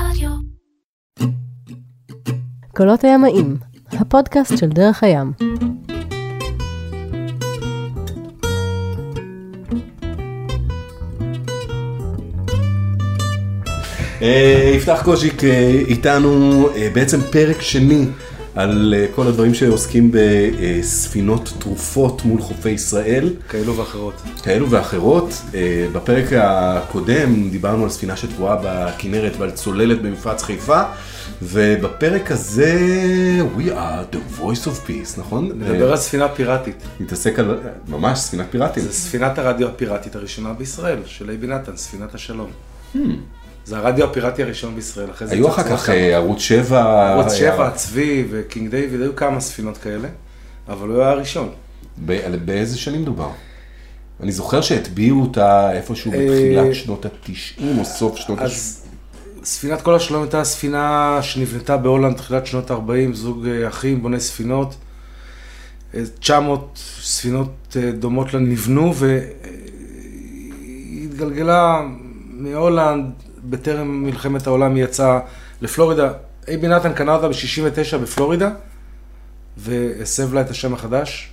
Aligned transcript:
רדיו. 0.00 0.30
קולות 2.76 3.04
הימאים, 3.04 3.56
הפודקאסט 3.92 4.58
של 4.58 4.68
דרך 4.68 5.02
הים. 5.02 5.32
אה, 14.22 14.72
יפתח 14.76 15.02
קוז'יק 15.04 15.44
אה, 15.44 15.82
איתנו 15.88 16.68
אה, 16.76 16.88
בעצם 16.94 17.20
פרק 17.20 17.60
שני 17.60 18.06
על 18.56 18.94
אה, 18.96 19.06
כל 19.14 19.26
הדברים 19.26 19.54
שעוסקים 19.54 20.10
בספינות 20.12 21.52
תרופות 21.58 22.24
מול 22.24 22.40
חופי 22.40 22.70
ישראל, 22.70 23.34
כאלו 23.48 23.76
ואחרות. 23.76 24.22
כאלו 24.42 24.70
ואחרות. 24.70 25.42
אה, 25.54 25.86
בפרק 25.92 26.24
הקודם 26.32 27.50
דיברנו 27.50 27.84
על 27.84 27.90
ספינה 27.90 28.16
שטבועה 28.16 28.56
בכנרת 28.62 29.32
ועל 29.38 29.50
צוללת 29.50 30.02
במפרץ 30.02 30.42
חיפה, 30.42 30.82
ובפרק 31.42 32.30
הזה 32.30 32.74
We 33.58 33.68
are 33.68 34.14
the 34.14 34.40
voice 34.40 34.66
of 34.66 34.88
peace, 34.88 35.18
נכון? 35.20 35.52
נדבר 35.54 35.86
אה, 35.86 35.90
על 35.90 35.96
ספינה 35.96 36.28
פיראטית. 36.28 36.82
נתעסק 37.00 37.38
על 37.38 37.58
ממש 37.88 38.18
ספינת 38.18 38.46
פיראטים. 38.50 38.82
זה 38.82 38.92
ספינת 38.92 39.38
הרדיו 39.38 39.68
הפיראטית 39.68 40.16
הראשונה 40.16 40.52
בישראל, 40.52 40.98
של 41.06 41.30
אייבי 41.30 41.46
נתן, 41.46 41.76
ספינת 41.76 42.14
השלום. 42.14 42.50
זה 43.66 43.76
הרדיו 43.76 44.04
הפיראטי 44.10 44.42
הראשון 44.42 44.74
בישראל, 44.74 45.10
אחרי 45.10 45.28
זה 45.28 45.34
היו 45.34 45.48
אחר 45.48 45.62
כך. 45.62 45.90
אה, 45.90 46.14
ערוץ 46.16 46.40
7. 46.40 47.10
ערוץ 47.12 47.32
היה- 47.32 47.52
7, 47.54 47.70
צבי 47.70 48.24
ו 48.30 48.38
King 48.38 48.70
David, 48.70 49.00
היו 49.00 49.16
כמה 49.16 49.40
ספינות 49.40 49.76
כאלה, 49.78 50.08
אבל 50.68 50.88
הוא 50.88 51.00
היה 51.02 51.10
הראשון. 51.10 51.48
באיזה 52.44 52.78
שנים 52.78 53.02
מדובר? 53.02 53.28
אני 54.22 54.32
זוכר 54.32 54.60
שהטביעו 54.60 55.22
אותה 55.22 55.72
איפשהו 55.72 56.12
אה, 56.12 56.18
בתחילת 56.18 56.74
שנות 56.74 57.04
ה-90 57.06 57.62
או 57.78 57.84
סוף 57.84 58.16
שנות 58.16 58.38
ה-80. 58.38 58.44
אז 58.44 58.82
ספינת 59.44 59.80
כל 59.82 59.94
השלום 59.94 60.22
הייתה 60.22 60.44
ספינה 60.44 61.18
שנבנתה 61.22 61.76
בהולנד 61.76 62.16
תחילת 62.16 62.46
שנות 62.46 62.70
ה-40, 62.70 62.80
זוג 63.14 63.46
אה, 63.46 63.68
אחים, 63.68 64.02
בוני 64.02 64.20
ספינות. 64.20 64.74
אה, 65.94 66.00
900 66.20 66.78
ספינות 67.02 67.76
דומות 67.98 68.34
לה 68.34 68.40
נבנו 68.40 68.94
והיא 68.94 69.24
התגלגלה 71.04 71.80
מהולנד, 72.32 73.04
בטרם 73.50 74.04
מלחמת 74.04 74.46
העולם 74.46 74.74
היא 74.74 74.84
יצאה 74.84 75.18
לפלורידה. 75.62 76.12
אייבי 76.48 76.68
נתן 76.68 76.92
קנה 76.92 77.14
אותה 77.14 77.28
ב-69 77.28 77.96
בפלורידה 78.02 78.50
והסב 79.56 80.34
לה 80.34 80.40
את 80.40 80.50
השם 80.50 80.74
החדש, 80.74 81.30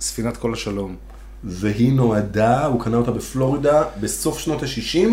ספינת 0.00 0.36
כל 0.36 0.52
השלום. 0.52 0.96
והיא 1.44 1.92
נועדה, 1.92 2.66
הוא 2.66 2.80
קנה 2.80 2.96
אותה 2.96 3.10
בפלורידה 3.10 3.82
בסוף 4.00 4.38
שנות 4.38 4.62
ה-60. 4.62 5.08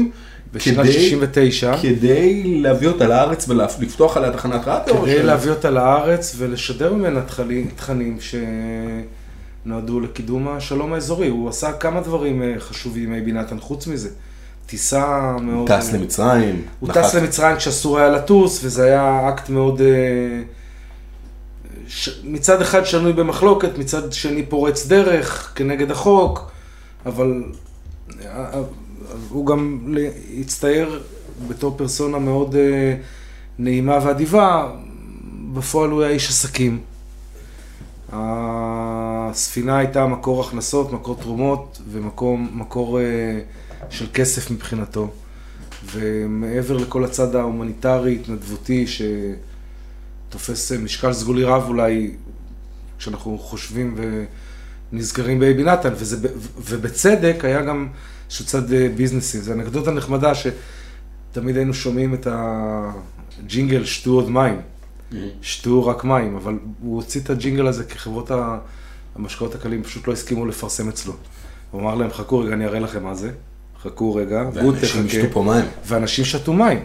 בשנת 0.53 0.85
69. 0.85 1.75
כדי 1.81 2.43
להביא 2.61 2.87
אותה 2.87 3.07
לארץ 3.07 3.49
ולפתוח 3.49 4.17
עליה 4.17 4.31
תחנת 4.31 4.61
רדיו? 4.65 5.01
כדי 5.01 5.11
ש- 5.17 5.25
להביא 5.25 5.51
אותה 5.51 5.69
לארץ 5.69 6.35
ולשדר 6.37 6.93
ממנה 6.93 7.21
תכנים, 7.21 7.67
תכנים 7.75 8.17
שנועדו 9.65 9.99
לקידום 9.99 10.47
השלום 10.47 10.93
האזורי. 10.93 11.27
הוא 11.27 11.49
עשה 11.49 11.73
כמה 11.73 12.01
דברים 12.01 12.41
אה, 12.41 12.53
חשובים, 12.59 13.13
אייבי 13.13 13.31
נתן, 13.31 13.59
חוץ 13.59 13.87
מזה. 13.87 14.09
טיסה 14.65 15.35
מאוד... 15.41 15.67
טס 15.71 15.91
למצרים. 15.93 16.61
הוא 16.79 16.89
נחת- 16.89 16.97
טס 16.97 17.15
למצרים 17.15 17.55
כשאסור 17.57 17.99
היה 17.99 18.09
לטוס, 18.09 18.59
וזה 18.63 18.83
היה 18.85 19.29
אקט 19.29 19.49
מאוד... 19.49 19.81
אה, 19.81 20.41
ש... 21.87 22.21
מצד 22.23 22.61
אחד 22.61 22.85
שנוי 22.85 23.13
במחלוקת, 23.13 23.77
מצד 23.77 24.13
שני 24.13 24.45
פורץ 24.45 24.87
דרך 24.87 25.51
כנגד 25.55 25.91
החוק, 25.91 26.51
אבל 27.05 27.43
אה, 28.21 28.27
אה, 28.53 28.61
הוא 29.29 29.45
גם 29.45 29.93
הצטייר 30.41 31.03
בתור 31.47 31.77
פרסונה 31.77 32.19
מאוד 32.19 32.55
אה, 32.55 32.95
נעימה 33.59 33.99
ואדיבה, 34.03 34.71
בפועל 35.53 35.89
הוא 35.89 36.01
היה 36.03 36.11
איש 36.11 36.29
עסקים. 36.29 36.79
הספינה 38.13 39.77
הייתה 39.77 40.05
מקור 40.05 40.41
הכנסות, 40.41 40.93
מקור 40.93 41.15
תרומות 41.21 41.81
ומקור 41.91 42.37
מקור, 42.37 42.99
אה, 42.99 43.03
של 43.89 44.05
כסף 44.13 44.51
מבחינתו. 44.51 45.11
ומעבר 45.91 46.77
לכל 46.77 47.03
הצד 47.03 47.35
ההומניטרי, 47.35 48.15
התנדבותי, 48.15 48.85
שתופס 50.29 50.71
משקל 50.71 51.13
סגולי 51.13 51.43
רב 51.43 51.63
אולי, 51.67 52.11
כשאנחנו 52.97 53.37
חושבים 53.37 53.95
ונזכרים 54.91 55.39
באייבי 55.39 55.63
נתן, 55.63 55.93
וזה, 55.95 56.29
ובצדק 56.57 57.45
היה 57.45 57.61
גם 57.61 57.87
איזשהו 58.25 58.45
צד 58.45 58.73
אה, 58.73 58.89
ביזנסי. 58.95 59.41
זו 59.41 59.53
אנקדוטה 59.53 59.91
נחמדה 59.91 60.31
שתמיד 60.35 61.57
היינו 61.57 61.73
שומעים 61.73 62.13
את 62.13 62.27
הג'ינגל 62.31 63.85
שתו 63.85 64.11
עוד 64.11 64.29
מים, 64.29 64.61
שתו 65.41 65.85
רק 65.85 66.03
מים, 66.03 66.35
אבל 66.35 66.57
הוא 66.81 66.95
הוציא 66.95 67.21
את 67.21 67.29
הג'ינגל 67.29 67.67
הזה 67.67 67.83
כי 67.83 67.99
חברות 67.99 68.31
המשקאות 69.15 69.55
הקלים 69.55 69.83
פשוט 69.83 70.07
לא 70.07 70.13
הסכימו 70.13 70.45
לפרסם 70.45 70.89
אצלו. 70.89 71.13
הוא 71.71 71.81
אמר 71.81 71.95
להם, 71.95 72.09
חכו 72.11 72.39
רגע, 72.39 72.53
אני 72.53 72.65
אראה 72.65 72.79
לכם 72.79 73.03
מה 73.03 73.15
זה. 73.15 73.31
חכו 73.85 74.15
רגע, 74.15 74.43
גוד 74.43 74.55
ואנשים 74.75 75.03
תחכה. 75.07 75.17
ישתו 75.17 75.31
פה 75.33 75.43
מים. 75.43 75.65
ואנשים 75.85 76.25
שתו 76.25 76.53
מים. 76.53 76.79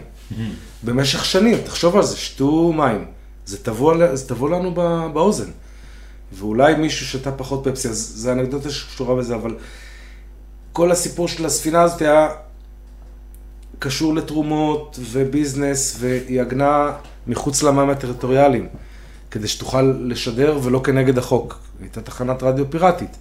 במשך 0.83 1.25
שנים, 1.25 1.57
תחשוב 1.65 1.95
על 1.95 2.03
זה, 2.03 2.17
שתו 2.17 2.73
מים. 2.73 3.05
זה 3.45 3.57
ל- 3.97 4.15
זה 4.15 4.27
טבוע 4.27 4.49
לנו 4.49 4.73
באוזן. 5.13 5.49
ואולי 6.33 6.75
מישהו 6.75 7.05
שתה 7.05 7.31
פחות 7.31 7.61
פפסי, 7.67 7.87
אז 7.89 8.13
זה 8.15 8.31
אנקדוטה 8.31 8.69
שקשורה 8.69 9.15
בזה, 9.15 9.35
אבל 9.35 9.55
כל 10.73 10.91
הסיפור 10.91 11.27
של 11.27 11.45
הספינה 11.45 11.81
הזאת 11.81 12.01
היה 12.01 12.29
קשור 13.79 14.15
לתרומות 14.15 14.99
וביזנס, 15.11 15.95
והיא 15.99 16.41
עגנה 16.41 16.91
מחוץ 17.27 17.63
למים 17.63 17.89
הטריטוריאליים, 17.89 18.67
כדי 19.31 19.47
שתוכל 19.47 19.81
לשדר 19.81 20.59
ולא 20.63 20.81
כנגד 20.83 21.17
החוק. 21.17 21.59
הייתה 21.81 22.01
תחנת 22.01 22.43
רדיו 22.43 22.69
פיראטית. 22.69 23.17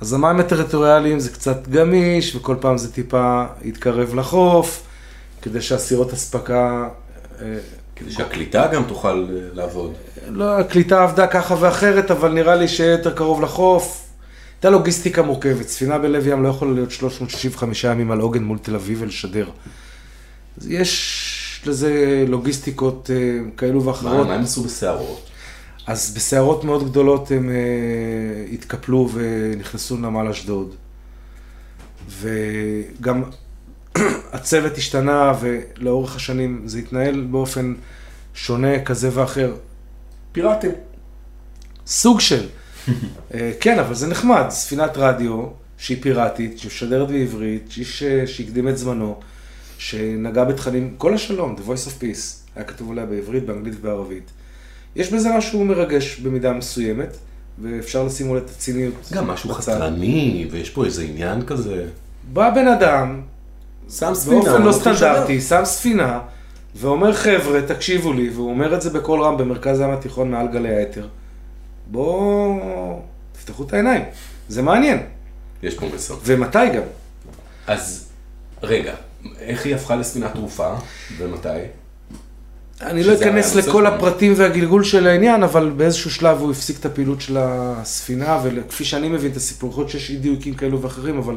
אז 0.00 0.12
המים 0.12 0.40
הטריטוריאליים 0.40 1.20
זה 1.20 1.30
קצת 1.30 1.68
גמיש, 1.68 2.36
וכל 2.36 2.56
פעם 2.60 2.78
זה 2.78 2.92
טיפה 2.92 3.44
יתקרב 3.62 4.14
לחוף, 4.14 4.82
כדי 5.42 5.60
שהסירות 5.60 6.12
אספקה... 6.12 6.88
אה, 7.42 7.58
כדי 7.96 8.12
שהקליטה 8.12 8.66
גם 8.66 8.84
תוכל 8.84 9.26
אה, 9.30 9.38
לעבוד. 9.52 9.92
לא, 10.28 10.58
הקליטה 10.58 11.02
עבדה 11.02 11.26
ככה 11.26 11.56
ואחרת, 11.60 12.10
אבל 12.10 12.32
נראה 12.32 12.54
לי 12.54 12.68
שיהיה 12.68 12.92
יותר 12.92 13.14
קרוב 13.14 13.42
לחוף. 13.42 14.04
הייתה 14.56 14.70
לוגיסטיקה 14.70 15.22
מורכבת, 15.22 15.68
ספינה 15.68 15.98
בלב 15.98 16.26
ים 16.26 16.42
לא 16.42 16.48
יכולה 16.48 16.72
להיות 16.72 16.90
365 16.90 17.84
ימים 17.84 18.10
על 18.10 18.20
עוגן 18.20 18.42
מול 18.42 18.58
תל 18.58 18.74
אביב 18.74 19.02
ולשדר. 19.02 19.46
אז 20.58 20.70
יש 20.70 21.62
לזה 21.66 22.24
לוגיסטיקות 22.28 23.10
אה, 23.14 23.38
כאלו 23.56 23.80
מה 23.80 23.86
ואחרות. 23.88 24.26
מה 24.26 24.34
הם 24.34 24.42
עשו 24.42 24.62
בסערות? 24.62 25.30
אז 25.86 26.14
בסערות 26.16 26.64
מאוד 26.64 26.90
גדולות 26.90 27.30
הם 27.30 27.50
אה, 27.50 27.54
התקפלו 28.52 29.08
ונכנסו 29.12 29.96
לנמל 29.96 30.28
אשדוד. 30.28 30.74
וגם 32.08 33.22
הצוות 34.32 34.76
השתנה 34.76 35.32
ולאורך 35.40 36.16
השנים 36.16 36.62
זה 36.64 36.78
התנהל 36.78 37.20
באופן 37.20 37.74
שונה 38.34 38.84
כזה 38.84 39.10
ואחר. 39.12 39.54
פיראטים. 40.32 40.72
סוג 41.86 42.20
של. 42.20 42.46
אה, 43.34 43.52
כן, 43.60 43.78
אבל 43.78 43.94
זה 43.94 44.06
נחמד, 44.06 44.44
ספינת 44.48 44.96
רדיו 44.96 45.46
שהיא 45.78 46.02
פיראטית, 46.02 46.58
שמשדרת 46.58 47.08
בעברית, 47.08 47.74
איש 47.76 48.02
אה, 48.02 48.26
שהקדים 48.26 48.68
את 48.68 48.78
זמנו, 48.78 49.20
שנגע 49.78 50.44
בתכנים, 50.44 50.94
כל 50.98 51.14
השלום, 51.14 51.56
The 51.58 51.68
Voice 51.68 51.88
of 51.88 52.00
Peace, 52.00 52.56
היה 52.56 52.64
כתוב 52.64 52.90
עליה 52.90 53.06
בעברית, 53.06 53.46
באנגלית 53.46 53.74
ובערבית. 53.80 54.30
יש 54.96 55.12
בזה 55.12 55.28
משהו 55.36 55.64
מרגש 55.64 56.20
במידה 56.20 56.52
מסוימת, 56.52 57.16
ואפשר 57.62 58.04
לשים 58.04 58.30
אולי 58.30 58.40
את 58.40 58.50
הציניות 58.50 58.94
גם 59.12 59.26
משהו. 59.26 59.50
חתרני, 59.50 60.48
ויש 60.50 60.70
פה 60.70 60.84
איזה 60.84 61.02
עניין 61.02 61.46
כזה. 61.46 61.86
בא 62.32 62.50
בן 62.50 62.68
אדם, 62.68 63.20
שם 63.90 64.14
ספינה. 64.14 64.40
באופן 64.40 64.62
לא 64.62 64.72
סטנדרטי, 64.72 65.40
שם 65.40 65.64
ספינה, 65.64 66.20
ואומר 66.76 67.12
חבר'ה, 67.12 67.62
תקשיבו 67.62 68.12
לי, 68.12 68.30
והוא 68.30 68.50
אומר 68.50 68.74
את 68.74 68.82
זה 68.82 68.90
בקול 68.90 69.22
רם 69.22 69.36
במרכז 69.36 69.80
הים 69.80 69.90
התיכון 69.90 70.30
מעל 70.30 70.48
גלי 70.48 70.74
האתר. 70.74 71.06
בואו, 71.86 73.02
תפתחו 73.32 73.62
את 73.62 73.72
העיניים, 73.72 74.02
זה 74.48 74.62
מעניין. 74.62 74.98
יש 75.62 75.74
פה 75.74 75.86
מסר. 75.94 76.14
ומתי 76.24 76.68
גם? 76.74 76.82
אז 77.66 78.08
רגע, 78.62 78.94
איך 79.38 79.66
היא 79.66 79.74
הפכה 79.74 79.96
לספינת 79.96 80.32
תרופה, 80.32 80.74
ומתי? 81.18 81.48
אני 82.86 83.02
לא 83.02 83.14
אכנס 83.14 83.54
לכל. 83.54 83.86
הפרטים 83.86 84.32
והגלגול 84.36 84.84
של 84.84 85.06
העניין, 85.06 85.42
אבל 85.42 85.72
באיזשהו 85.76 86.10
שלב 86.10 86.40
הוא 86.40 86.50
הפסיק 86.50 86.80
את 86.80 86.86
הפעילות 86.86 87.20
של 87.20 87.36
הספינה, 87.40 88.40
וכפי 88.42 88.84
שאני 88.84 89.08
מבין 89.08 89.30
את 89.30 89.36
הסיפור, 89.36 89.70
יכול 89.70 89.80
להיות 89.80 89.90
שיש 89.90 90.10
אי 90.10 90.16
דיוקים 90.16 90.54
כאלו 90.54 90.82
ואחרים, 90.82 91.18
אבל 91.18 91.36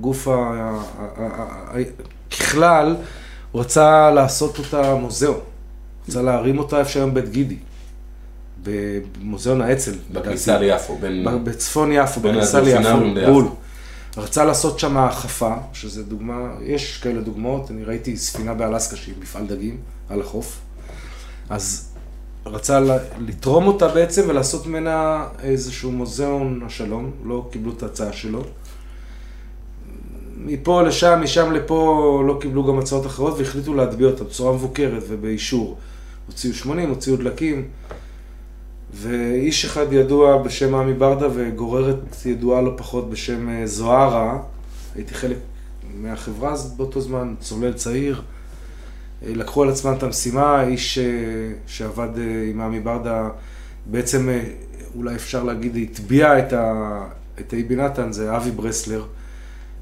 גוף 0.00 0.28
ה... 0.28 0.82
ככלל, 2.30 2.96
רצה 3.54 4.10
לעשות 4.10 4.58
אותה 4.58 4.94
מוזיאון. 4.94 5.38
רצה 6.08 6.22
להרים 6.22 6.58
אותה 6.58 6.78
איפה 6.78 6.90
שהיום 6.90 7.14
בית 7.14 7.28
גידי. 7.28 7.56
במוזיאון 8.62 9.60
האצ"ל. 9.60 9.92
בכניסה 10.12 10.58
ליפו, 10.58 10.98
בין... 10.98 11.44
בצפון 11.44 11.92
יפו, 11.92 12.20
בכניסה 12.20 12.60
ליפו. 12.60 13.30
בול. 13.32 13.46
רצה 14.16 14.44
לעשות 14.44 14.78
שם 14.78 14.96
החפה, 14.96 15.54
שזה 15.72 16.02
דוגמה, 16.02 16.54
יש 16.62 16.98
כאלה 17.02 17.20
דוגמאות, 17.20 17.70
אני 17.70 17.84
ראיתי 17.84 18.16
ספינה 18.16 18.54
באלסקה 18.54 18.96
שהיא 18.96 19.14
מפעל 19.20 19.46
דגים 19.46 19.76
על 20.08 20.20
החוף, 20.20 20.60
אז 21.50 21.88
רצה 22.46 22.80
לתרום 23.18 23.66
אותה 23.66 23.88
בעצם 23.88 24.22
ולעשות 24.28 24.66
ממנה 24.66 25.26
איזשהו 25.42 25.92
מוזיאון 25.92 26.62
השלום, 26.66 27.10
לא 27.24 27.48
קיבלו 27.50 27.72
את 27.72 27.82
ההצעה 27.82 28.12
שלו. 28.12 28.42
מפה 30.36 30.82
לשם, 30.82 31.20
משם 31.22 31.52
לפה 31.52 32.22
לא 32.26 32.38
קיבלו 32.40 32.64
גם 32.64 32.78
הצעות 32.78 33.06
אחרות 33.06 33.38
והחליטו 33.38 33.74
להטביע 33.74 34.06
אותה 34.06 34.24
בצורה 34.24 34.52
מבוקרת 34.52 35.02
ובאישור. 35.08 35.78
הוציאו 36.26 36.54
80, 36.54 36.88
הוציאו 36.88 37.16
דלקים, 37.16 37.68
ואיש 38.94 39.64
אחד 39.64 39.92
ידוע 39.92 40.42
בשם 40.42 40.74
עמי 40.74 40.94
ברדה 40.94 41.26
וגוררת 41.34 42.26
ידועה 42.26 42.62
לא 42.62 42.72
פחות 42.76 43.10
בשם 43.10 43.48
אה, 43.48 43.66
זוהרה, 43.66 44.38
הייתי 44.94 45.14
חלק 45.14 45.36
מהחברה 45.94 46.52
הזאת 46.52 46.76
באותו 46.76 47.00
זמן, 47.00 47.34
צולל 47.40 47.72
צעיר. 47.72 48.22
אה, 49.26 49.32
לקחו 49.34 49.62
על 49.62 49.68
עצמם 49.68 49.94
את 49.98 50.02
המשימה, 50.02 50.62
איש 50.62 50.98
אה, 50.98 51.04
שעבד 51.66 52.08
עם 52.50 52.60
עמי 52.60 52.80
ברדה, 52.80 53.28
בעצם 53.86 54.28
אולי 54.96 55.14
אפשר 55.14 55.44
להגיד, 55.44 55.76
הטביע 55.76 56.38
את, 56.38 56.52
ה... 56.52 57.06
את 57.40 57.52
האיבי 57.52 57.76
נתן, 57.76 58.12
זה 58.12 58.36
אבי 58.36 58.50
ברסלר. 58.50 59.04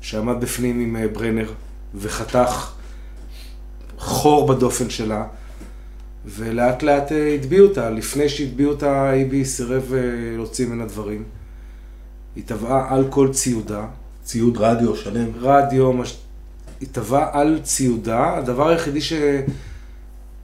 שעמד 0.00 0.40
בפנים 0.40 0.80
עם 0.80 1.12
ברנר 1.12 1.52
וחתך 1.94 2.72
חור 3.98 4.46
בדופן 4.46 4.90
שלה, 4.90 5.24
ולאט 6.26 6.82
לאט 6.82 7.12
אה, 7.12 7.34
הטביעו 7.34 7.66
אותה. 7.68 7.90
לפני 7.90 8.28
שהטביעו 8.28 8.70
אותה, 8.70 9.12
איבי 9.12 9.44
סירב 9.44 9.92
אה, 9.94 10.00
להוציא 10.36 10.66
ממנה 10.66 10.86
דברים. 10.86 11.24
היא 12.36 12.44
טבעה 12.46 12.94
על 12.94 13.06
כל 13.10 13.28
ציודה. 13.32 13.86
ציוד 14.24 14.56
רדיו 14.58 14.96
שלם. 14.96 15.30
רדיו, 15.40 15.92
מש... 15.92 16.18
היא 16.80 16.88
טבעה 16.92 17.40
על 17.40 17.60
ציודה. 17.62 18.36
הדבר 18.36 18.68
היחידי 18.68 19.00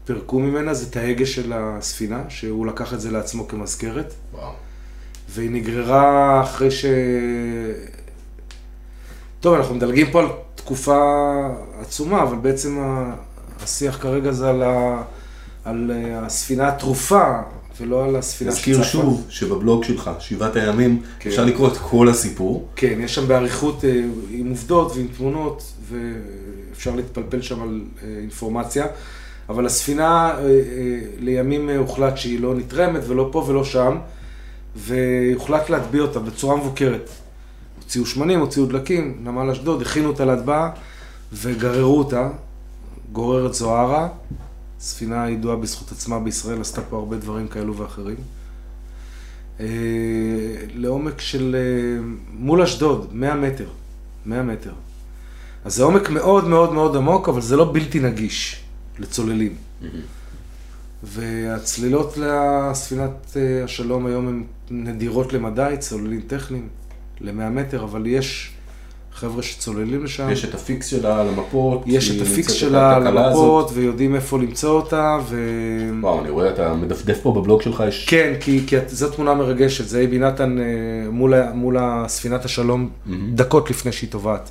שפירקו 0.04 0.38
ממנה 0.38 0.74
זה 0.74 0.86
את 0.90 0.96
ההגה 0.96 1.26
של 1.26 1.52
הספינה, 1.54 2.22
שהוא 2.28 2.66
לקח 2.66 2.94
את 2.94 3.00
זה 3.00 3.10
לעצמו 3.10 3.48
כמזכרת. 3.48 4.14
וואו. 4.32 4.52
והיא 5.28 5.50
נגררה 5.50 6.42
אחרי 6.42 6.70
ש... 6.70 6.84
טוב, 9.40 9.54
אנחנו 9.54 9.74
מדלגים 9.74 10.10
פה 10.10 10.20
על 10.20 10.26
תקופה 10.54 10.98
עצומה, 11.80 12.22
אבל 12.22 12.36
בעצם 12.36 12.78
השיח 13.62 14.02
כרגע 14.02 14.32
זה 14.32 14.50
על, 14.50 14.62
ה, 14.62 15.02
על 15.66 15.90
אה, 15.94 16.26
הספינה 16.26 16.68
התרופה, 16.68 17.40
ולא 17.80 18.04
על 18.04 18.16
הספינה 18.16 18.52
שצפה. 18.52 18.70
נזכיר 18.70 18.82
שוב 18.82 19.26
שבבלוג 19.28 19.84
שלך, 19.84 20.10
שבעת 20.18 20.56
הימים, 20.56 21.02
כן. 21.18 21.30
אפשר 21.30 21.44
לקרוא 21.44 21.68
את 21.68 21.76
כל 21.76 22.08
הסיפור. 22.08 22.68
כן, 22.76 22.98
יש 23.00 23.14
שם 23.14 23.28
באריכות 23.28 23.84
אה, 23.84 24.02
עם 24.30 24.48
עובדות 24.48 24.92
ועם 24.96 25.06
תמונות, 25.16 25.72
ואפשר 25.90 26.94
להתפלפל 26.96 27.42
שם 27.42 27.62
על 27.62 27.80
אה, 28.02 28.08
אינפורמציה. 28.20 28.86
אבל 29.48 29.66
הספינה, 29.66 30.34
לימים 31.18 31.70
הוחלט 31.70 32.16
שהיא 32.16 32.40
לא 32.40 32.54
נתרמת 32.54 33.02
ולא 33.06 33.28
פה 33.32 33.44
ולא 33.48 33.64
שם, 33.64 33.98
והוחלט 34.76 35.70
להטביע 35.70 36.02
אותה 36.02 36.18
בצורה 36.18 36.56
מבוקרת. 36.56 37.10
הוציאו 37.82 38.06
שמנים, 38.06 38.40
הוציאו 38.40 38.66
דלקים, 38.66 39.18
נמל 39.22 39.50
אשדוד, 39.50 39.82
הכינו 39.82 40.08
אותה 40.08 40.24
להטבעה 40.24 40.70
וגררו 41.32 41.98
אותה, 41.98 42.28
גוררת 43.12 43.54
זוהרה, 43.54 44.08
ספינה 44.80 45.30
ידועה 45.30 45.56
בזכות 45.56 45.92
עצמה 45.92 46.20
בישראל, 46.20 46.60
עשתה 46.60 46.82
פה 46.82 46.96
הרבה 46.96 47.16
דברים 47.16 47.48
כאלו 47.48 47.76
ואחרים. 47.76 48.16
אה, 49.60 49.66
לעומק 50.74 51.20
של, 51.20 51.56
אה, 51.58 52.04
מול 52.32 52.62
אשדוד, 52.62 53.08
100 53.12 53.34
מטר, 53.34 53.68
100 54.26 54.42
מטר. 54.42 54.72
אז 55.64 55.74
זה 55.74 55.82
עומק 55.82 56.10
מאוד 56.10 56.48
מאוד 56.48 56.72
מאוד 56.72 56.96
עמוק, 56.96 57.28
אבל 57.28 57.40
זה 57.40 57.56
לא 57.56 57.70
בלתי 57.72 58.00
נגיש 58.00 58.64
לצוללים. 58.98 59.54
Mm-hmm. 59.54 59.86
והצלילות 61.02 62.16
לספינת 62.16 63.36
אה, 63.36 63.64
השלום 63.64 64.06
היום 64.06 64.28
הן 64.28 64.44
נדירות 64.70 65.32
למדי, 65.32 65.74
צוללים 65.78 66.20
טכניים. 66.20 66.68
ל-100 67.20 67.50
מטר, 67.50 67.84
אבל 67.84 68.06
יש 68.06 68.55
חבר'ה 69.16 69.42
שצוללים 69.42 70.04
לשם. 70.04 70.30
יש 70.30 70.44
את 70.44 70.54
ה 70.54 70.62
fix 70.62 70.86
שלה 70.86 71.20
על 71.20 71.28
המפות. 71.28 71.82
יש 71.86 72.10
את 72.10 72.26
ה 72.26 72.33
fix 72.33 72.52
שלה 72.52 72.96
על 72.96 73.06
המפות, 73.06 73.70
ויודעים 73.74 74.14
איפה 74.14 74.38
למצוא 74.38 74.70
אותה, 74.70 75.18
ו... 75.28 75.36
וואו, 76.00 76.20
אני 76.20 76.30
רואה, 76.30 76.50
אתה 76.50 76.74
מדפדף 76.74 77.20
פה 77.22 77.32
בבלוג 77.32 77.62
שלך, 77.62 77.82
יש... 77.88 78.06
כן, 78.08 78.32
כי, 78.40 78.64
כי 78.66 78.76
זו 78.88 79.10
תמונה 79.10 79.34
מרגשת, 79.34 79.88
זה 79.88 79.98
אייבי 79.98 80.18
נתן 80.18 80.58
אה, 80.58 80.64
מול, 81.10 81.34
מול 81.54 81.76
הספינת 81.80 82.44
השלום, 82.44 82.88
mm-hmm. 82.88 83.10
דקות 83.34 83.70
לפני 83.70 83.92
שהיא 83.92 84.10
טובעת. 84.10 84.50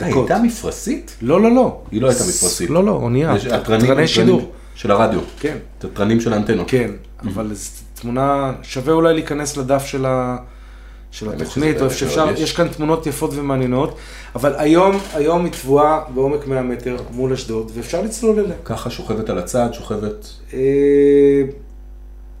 היא 0.00 0.14
הייתה 0.14 0.38
מפרשית? 0.38 1.16
לא, 1.22 1.40
לא, 1.40 1.54
לא. 1.54 1.80
היא 1.90 2.02
לא 2.02 2.08
הייתה 2.08 2.24
מפרשית. 2.24 2.70
לא, 2.70 2.84
לא, 2.84 2.90
אונייה, 2.90 3.34
תרני 3.64 4.08
שידור. 4.08 4.52
של 4.74 4.90
הרדיו. 4.90 5.20
כן. 5.40 5.56
תרנים 5.92 6.20
של 6.20 6.32
האנטנות. 6.32 6.70
כן, 6.70 6.90
אבל 7.22 7.54
זו 7.54 7.70
תמונה, 7.94 8.52
שווה 8.62 8.92
אולי 8.92 9.14
להיכנס 9.14 9.56
לדף 9.56 9.84
של 9.84 10.06
ה... 10.06 10.36
של 11.10 11.32
התוכנית, 11.32 11.80
או 11.80 11.84
איפה 11.84 11.96
שאפשר, 11.96 12.30
יש... 12.30 12.40
יש 12.40 12.52
כאן 12.52 12.68
תמונות 12.68 13.06
יפות 13.06 13.30
ומעניינות, 13.34 13.96
אבל 14.34 14.54
היום, 14.56 14.96
היום 15.14 15.44
היא 15.44 15.52
תבואה 15.52 16.00
בעומק 16.14 16.46
100 16.46 16.62
מטר 16.62 16.96
מול 17.10 17.32
אשדוד, 17.32 17.70
ואפשר 17.74 18.02
לצלול 18.02 18.38
אליה. 18.38 18.56
ככה 18.64 18.90
שוכבת 18.90 19.28
על 19.28 19.38
הצד, 19.38 19.68
שוכבת... 19.72 20.28
אה, 20.54 21.42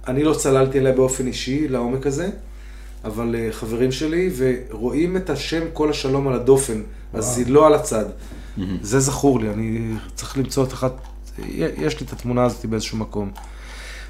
אני 0.08 0.22
לא 0.22 0.34
צללתי 0.34 0.78
אליה 0.78 0.92
באופן 0.92 1.26
אישי, 1.26 1.68
לעומק 1.68 2.06
הזה, 2.06 2.30
אבל 3.04 3.36
אה, 3.38 3.48
חברים 3.52 3.92
שלי, 3.92 4.30
ורואים 4.36 5.16
את 5.16 5.30
השם 5.30 5.62
כל 5.72 5.90
השלום 5.90 6.28
על 6.28 6.34
הדופן, 6.34 6.82
אז 7.14 7.38
היא 7.38 7.46
לא 7.48 7.66
על 7.66 7.74
הצד. 7.74 8.04
זה 8.82 9.00
זכור 9.00 9.40
לי, 9.40 9.50
אני 9.50 9.94
צריך 10.14 10.38
למצוא 10.38 10.64
את 10.64 10.72
אחת, 10.72 10.92
יש 11.58 12.00
לי 12.00 12.06
את 12.06 12.12
התמונה 12.12 12.44
הזאת 12.44 12.66
באיזשהו 12.66 12.98
מקום. 12.98 13.30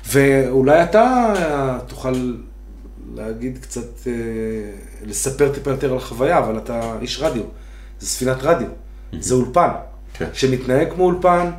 ואולי 0.08 0.82
אתה 0.82 1.34
תוכל 1.86 2.34
להגיד 3.14 3.58
קצת, 3.62 4.06
אה, 4.06 4.12
לספר 5.06 5.52
טיפה 5.54 5.70
יותר 5.70 5.90
על 5.90 5.96
החוויה, 5.96 6.38
אבל 6.38 6.58
אתה 6.58 6.98
איש 7.00 7.20
רדיו, 7.20 7.42
זה 8.00 8.06
ספינת 8.06 8.36
רדיו, 8.42 8.68
זה 9.20 9.34
אולפן, 9.34 9.70
כן. 10.14 10.28
שמתנהג 10.32 10.92
כמו 10.92 11.04
אולפן, 11.04 11.50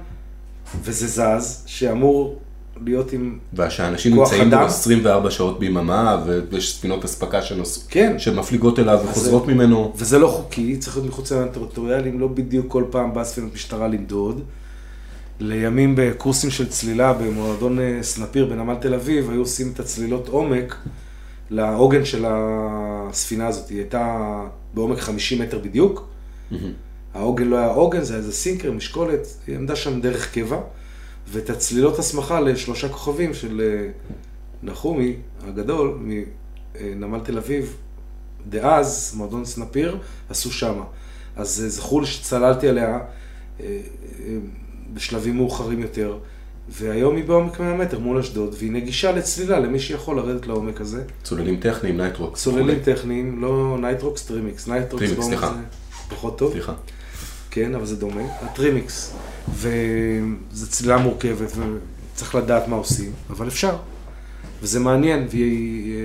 וזה 0.83 1.07
זז, 1.07 1.63
שאמור 1.65 2.39
להיות 2.85 3.13
עם 3.13 3.39
כוח 3.55 3.59
אדם. 3.59 3.67
ושאנשים 3.67 4.15
נמצאים 4.15 4.49
בו 4.49 4.55
24 4.55 5.31
שעות 5.31 5.59
ביממה, 5.59 6.23
ויש 6.49 6.75
ספינות 6.75 7.05
אספקה 7.05 7.41
שנוס... 7.41 7.87
כן. 7.89 8.19
שמפליגות 8.19 8.79
אליו 8.79 8.99
וחוזרות 9.05 9.43
וזה, 9.43 9.53
ממנו. 9.53 9.93
וזה 9.95 10.19
לא 10.19 10.27
חוקי, 10.27 10.77
צריך 10.77 10.97
להיות 10.97 11.09
מחוץ 11.09 11.31
לעניין 11.31 11.49
טריטוריאליים, 11.49 12.19
לא 12.19 12.27
בדיוק 12.27 12.65
כל 12.69 12.83
פעם 12.89 13.13
באה 13.13 13.23
ספינת 13.23 13.53
משטרה 13.53 13.87
למדוד. 13.87 14.41
לימים 15.39 15.93
בקורסים 15.97 16.49
של 16.49 16.69
צלילה 16.69 17.13
במועדון 17.13 17.79
אה, 17.79 17.99
סנפיר 18.01 18.45
בנמל 18.45 18.75
תל 18.75 18.93
אביב, 18.93 19.29
היו 19.29 19.39
עושים 19.39 19.71
את 19.73 19.79
הצלילות 19.79 20.27
עומק. 20.27 20.75
לעוגן 21.51 22.05
של 22.05 22.25
הספינה 22.27 23.47
הזאת, 23.47 23.69
היא 23.69 23.77
הייתה 23.77 24.43
בעומק 24.73 24.99
50 24.99 25.41
מטר 25.41 25.59
בדיוק. 25.59 26.07
העוגן 27.13 27.47
לא 27.47 27.57
היה 27.57 27.67
עוגן, 27.67 28.03
זה 28.03 28.13
היה 28.13 28.19
איזה 28.19 28.33
סינקר, 28.33 28.71
משקולת, 28.71 29.27
היא 29.47 29.55
עמדה 29.55 29.75
שם 29.75 30.01
דרך 30.01 30.33
קבע, 30.33 30.61
ואת 31.27 31.49
הצלילות 31.49 31.99
הסמכה 31.99 32.39
לשלושה 32.39 32.89
כוכבים 32.89 33.33
של 33.33 33.61
אה, 33.61 33.89
נחומי 34.63 35.15
הגדול, 35.47 35.99
מנמל 36.01 37.19
תל 37.19 37.37
אביב, 37.37 37.77
דאז, 38.49 39.13
מועדון 39.17 39.45
סנפיר, 39.45 39.97
עשו 40.29 40.51
שמה. 40.51 40.83
אז 41.35 41.61
אה, 41.63 41.69
זכור 41.69 42.05
שצללתי 42.05 42.67
עליה 42.67 42.99
אה, 43.59 43.79
בשלבים 44.93 45.37
מאוחרים 45.37 45.79
יותר. 45.79 46.17
והיום 46.69 47.15
היא 47.15 47.23
בעומק 47.23 47.59
100 47.59 47.73
מטר 47.73 47.99
מול 47.99 48.17
אשדוד, 48.17 48.55
והיא 48.57 48.71
נגישה 48.71 49.11
לצלילה 49.11 49.59
למי 49.59 49.79
שיכול 49.79 50.17
לרדת 50.17 50.47
לעומק 50.47 50.81
הזה. 50.81 51.03
צוללים 51.23 51.59
טכניים, 51.59 51.97
נייטרוקס. 51.97 52.43
צוללים 52.43 52.79
טכניים, 52.79 53.41
לא 53.41 53.77
נייטרוקס, 53.81 54.25
טרימיקס. 54.25 54.67
נייטרוקס 54.67 55.05
טרימיקס, 55.05 55.25
סליחה. 55.25 55.53
פחות 56.09 56.37
טוב. 56.37 56.51
סליחה. 56.51 56.73
כן, 57.51 57.75
אבל 57.75 57.85
זה 57.85 57.95
דומה. 57.95 58.21
הטרימיקס. 58.41 59.13
וזו 59.53 60.69
צלילה 60.69 60.97
מורכבת, 60.97 61.51
וצריך 62.13 62.35
לדעת 62.35 62.67
מה 62.67 62.75
עושים, 62.75 63.11
אבל 63.29 63.47
אפשר. 63.47 63.75
וזה 64.61 64.79
מעניין, 64.79 65.27
והיא 65.29 65.93
אה, 65.93 65.99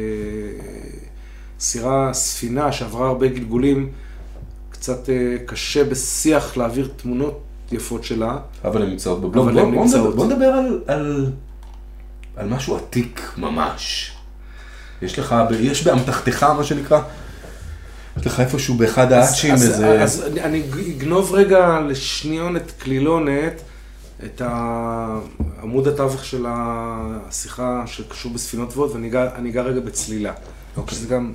סירה, 1.60 2.10
ספינה 2.12 2.72
שעברה 2.72 3.08
הרבה 3.08 3.28
גלגולים, 3.28 3.90
קצת 4.70 5.10
אה, 5.10 5.36
קשה 5.46 5.84
בשיח 5.84 6.56
להעביר 6.56 6.90
תמונות 6.96 7.40
יפות 7.73 8.04
שלה. 8.04 8.38
אבל 8.64 8.82
הן 8.82 8.90
נמצאות 8.90 9.20
בבלוג. 9.20 9.49
אבל 9.49 9.58
הן 9.58 9.75
נמצאות. 9.75 10.16
בוא 10.16 10.26
נדבר 10.26 10.46
על, 10.46 10.80
על, 10.87 11.32
על 12.37 12.49
משהו 12.49 12.76
עתיק 12.76 13.32
ממש. 13.37 14.12
יש 15.02 15.18
לך, 15.18 15.35
יש 15.61 15.85
באמתחתך 15.85 16.42
מה 16.42 16.64
שנקרא, 16.64 17.00
יש 18.16 18.26
לך 18.26 18.40
איפשהו 18.40 18.75
באחד 18.75 19.12
האצ'ים 19.12 19.52
איזה... 19.52 20.02
אז 20.02 20.26
אני, 20.26 20.42
אני 20.42 20.62
אגנוב 20.96 21.35
רגע 21.35 21.80
לשניונת 21.88 22.73
קלילונת 22.78 23.62
את 24.25 24.42
עמוד 25.62 25.88
התווך 25.88 26.25
של 26.25 26.46
השיחה 26.49 27.82
שקשור 27.87 28.32
בספינות 28.32 28.70
גבוהות, 28.70 28.92
ואני 28.92 29.50
אגע 29.50 29.62
רגע 29.62 29.80
בצלילה. 29.80 30.32
אוקיי. 30.76 30.99
שזה 30.99 31.08
גם, 31.08 31.32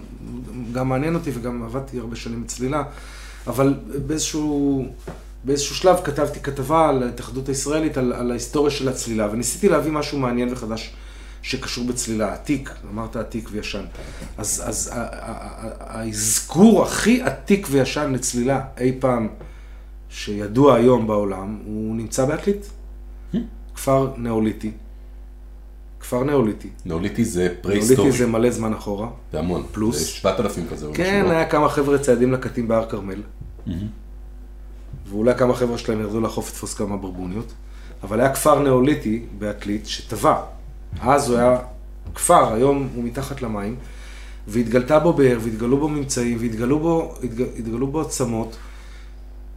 גם 0.72 0.90
מעניין 0.90 1.16
אותי 1.16 1.32
וגם 1.34 1.64
עבדתי 1.64 2.00
הרבה 2.00 2.16
שנים 2.16 2.44
בצלילה. 2.44 2.84
אבל 3.48 3.74
באיזשהו, 4.08 4.86
באיזשהו 5.44 5.76
שלב 5.76 5.98
כתבתי 6.04 6.40
כתבה 6.40 6.90
על 6.90 7.04
ההתאחדות 7.04 7.50
הישראלית, 7.50 7.98
על, 7.98 8.14
על 8.14 8.32
ההיסטוריה 8.32 8.72
של 8.72 8.90
הצלילה, 8.90 9.28
וניסיתי 9.32 9.70
להביא 9.70 9.92
משהו 9.92 10.20
מעניין 10.20 10.54
וחדש 10.54 10.94
שקשור 11.42 11.88
בצלילה, 11.88 12.34
עתיק, 12.34 12.70
אמרת 12.90 13.16
עתיק 13.16 13.50
וישן. 13.52 13.84
אז, 14.38 14.64
אז 14.66 14.92
האזכור 15.80 16.84
הכי 16.84 17.22
עתיק 17.22 17.68
וישן 17.72 18.12
לצלילה 18.14 18.62
אי 18.78 18.92
פעם 19.00 19.28
שידוע 20.10 20.76
היום 20.76 21.08
בעולם, 21.08 21.60
הוא 21.66 21.96
נמצא 21.96 22.26
בעתלית. 22.26 22.70
כפר 23.76 24.14
נאוליטי. 24.18 24.72
כפר 26.00 26.24
נאוליטי. 26.24 26.70
נאוליטי 26.86 27.26
זה 27.26 27.42
נאוליטי 27.42 27.62
פרה-היסטורי, 27.62 28.12
זה 28.12 28.28
מלא 28.28 28.52
זמן 28.52 28.74
אחורה. 28.74 29.08
זה 29.32 29.40
המון. 29.40 29.64
פלוס. 29.72 30.00
זה 30.00 30.06
7,000 30.06 30.68
כזה. 30.72 30.88
כן, 30.94 31.26
לא? 31.26 31.32
היה 31.32 31.46
כמה 31.46 31.70
חבר'ה 31.70 31.98
ציידים 31.98 32.32
לקטים 32.32 32.68
בהר 32.68 32.90
כרמל. 32.90 33.22
ואולי 35.10 35.36
כמה 35.36 35.56
חבר'ה 35.56 35.78
שלהם 35.78 36.02
ירדו 36.02 36.22
לחוף 36.22 36.50
לתפוס 36.50 36.74
כמה 36.74 36.98
ברבוניות. 36.98 37.54
אבל 38.04 38.20
היה 38.20 38.34
כפר 38.34 38.60
נאוליטי 38.60 39.26
בעתלית 39.40 39.88
שטבע. 39.88 40.42
אז 41.02 41.30
הוא 41.30 41.38
היה 41.38 41.58
כפר, 42.16 42.54
היום 42.54 42.90
הוא 42.96 43.04
מתחת 43.04 43.42
למים. 43.42 43.76
והתגלתה 44.48 45.00
בו 45.00 45.14
באר, 45.14 45.38
והתגלו 45.42 45.78
בו 45.78 45.90
ממצאים, 45.90 46.38
והתגלו 46.42 46.80
בו, 46.80 47.16
התג, 47.24 47.42
התגלו 47.42 47.88
בו 47.88 48.02
עצמות 48.02 48.58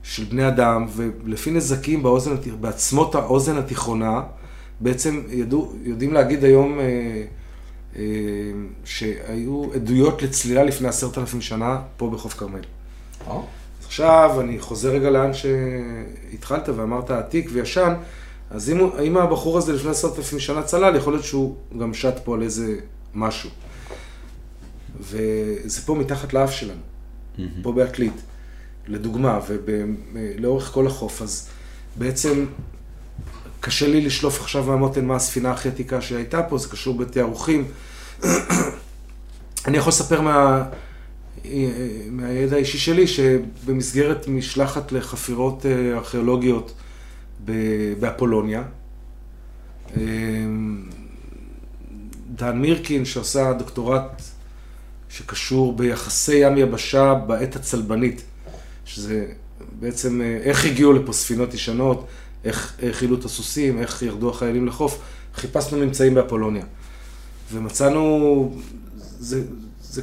של 0.02 0.24
בני 0.24 0.48
אדם, 0.48 0.86
ולפי 0.96 1.50
נזקים 1.50 2.02
באוזן, 2.02 2.34
בעצמות 2.60 3.14
האוזן 3.14 3.56
התיכונה, 3.56 4.22
בעצם 4.80 5.22
ידעו, 5.28 5.72
יודעים 5.82 6.12
להגיד 6.12 6.44
היום 6.44 6.80
אה, 6.80 6.84
אה, 7.96 8.02
שהיו 8.84 9.64
עדויות 9.74 10.22
לצלילה 10.22 10.64
לפני 10.64 10.88
עשרת 10.88 11.18
אלפים 11.18 11.40
שנה 11.40 11.80
פה 11.96 12.10
בחוף 12.10 12.34
כרמל. 12.34 12.60
אז 13.26 13.34
עכשיו 13.94 14.40
אני 14.40 14.60
חוזר 14.60 14.90
רגע 14.90 15.10
לאן 15.10 15.30
שהתחלת 15.34 16.68
ואמרת 16.68 17.10
עתיק 17.10 17.48
וישן, 17.52 17.94
אז 18.50 18.70
אם, 18.70 18.90
אם 19.06 19.16
הבחור 19.16 19.58
הזה 19.58 19.72
לפני 19.72 19.90
עשרת 19.90 20.18
אלפים 20.18 20.38
שנה 20.38 20.62
צלל, 20.62 20.96
יכול 20.96 21.12
להיות 21.12 21.24
שהוא 21.24 21.56
גם 21.78 21.94
שט 21.94 22.14
פה 22.24 22.34
על 22.34 22.42
איזה 22.42 22.76
משהו. 23.14 23.50
וזה 25.00 25.80
פה 25.86 25.94
מתחת 25.94 26.32
לאף 26.32 26.52
שלנו, 26.52 26.80
פה 27.62 27.72
בעתלית, 27.72 28.22
לדוגמה, 28.86 29.40
ולאורך 30.14 30.64
כל 30.64 30.86
החוף, 30.86 31.22
אז 31.22 31.48
בעצם 31.96 32.46
קשה 33.60 33.88
לי 33.88 34.00
לשלוף 34.00 34.40
עכשיו 34.40 34.64
מהמותן 34.64 35.04
מה 35.04 35.16
הספינה 35.16 35.50
הכי 35.50 35.68
עתיקה 35.68 36.00
שהייתה 36.00 36.42
פה, 36.42 36.58
זה 36.58 36.68
קשור 36.68 36.98
בתיארוכים. 36.98 37.64
אני 39.66 39.76
יכול 39.76 39.90
לספר 39.90 40.20
מה, 40.20 40.64
מהידע 42.10 42.56
האישי 42.56 42.78
שלי, 42.78 43.06
שבמסגרת 43.06 44.28
משלחת 44.28 44.92
לחפירות 44.92 45.66
אה, 45.66 45.96
ארכיאולוגיות 45.96 46.74
באפולוניה, 48.00 48.62
אה, 49.96 50.02
דן 52.34 52.58
מירקין, 52.58 53.04
שעושה 53.04 53.52
דוקטורט 53.52 54.22
שקשור 55.08 55.76
ביחסי 55.76 56.34
ים-יבשה 56.36 57.14
בעת 57.14 57.56
הצלבנית, 57.56 58.22
שזה 58.84 59.26
בעצם 59.80 60.20
אה, 60.20 60.38
איך 60.42 60.64
הגיעו 60.64 60.92
לפה 60.92 61.12
ספינות 61.12 61.54
ישנות, 61.54 62.06
איך 62.44 62.76
האכילו 62.82 63.18
את 63.18 63.24
הסוסים, 63.24 63.78
איך 63.78 64.02
ירדו 64.02 64.30
החיילים 64.30 64.66
לחוף, 64.66 64.98
חיפשנו 65.34 65.78
ממצאים 65.78 66.14
באפולוניה. 66.14 66.64
ומצאנו, 67.52 68.54
זה, 68.96 69.42
זה 69.82 70.02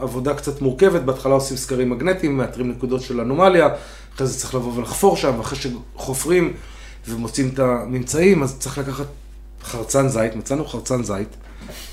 עבודה 0.00 0.34
קצת 0.34 0.62
מורכבת, 0.62 1.00
בהתחלה 1.00 1.34
עושים 1.34 1.56
סקרים 1.56 1.90
מגנטיים, 1.90 2.36
מאתרים 2.36 2.70
נקודות 2.70 3.00
של 3.00 3.20
אנומליה, 3.20 3.68
אחרי 4.14 4.26
זה 4.26 4.38
צריך 4.38 4.54
לבוא 4.54 4.72
ולחפור 4.76 5.16
שם, 5.16 5.38
ואחרי 5.38 5.58
שחופרים 5.58 6.52
ומוצאים 7.08 7.50
את 7.54 7.58
הממצאים, 7.58 8.42
אז 8.42 8.58
צריך 8.58 8.78
לקחת 8.78 9.06
חרצן 9.62 10.08
זית, 10.08 10.36
מצאנו 10.36 10.64
חרצן 10.64 11.02
זית, 11.02 11.28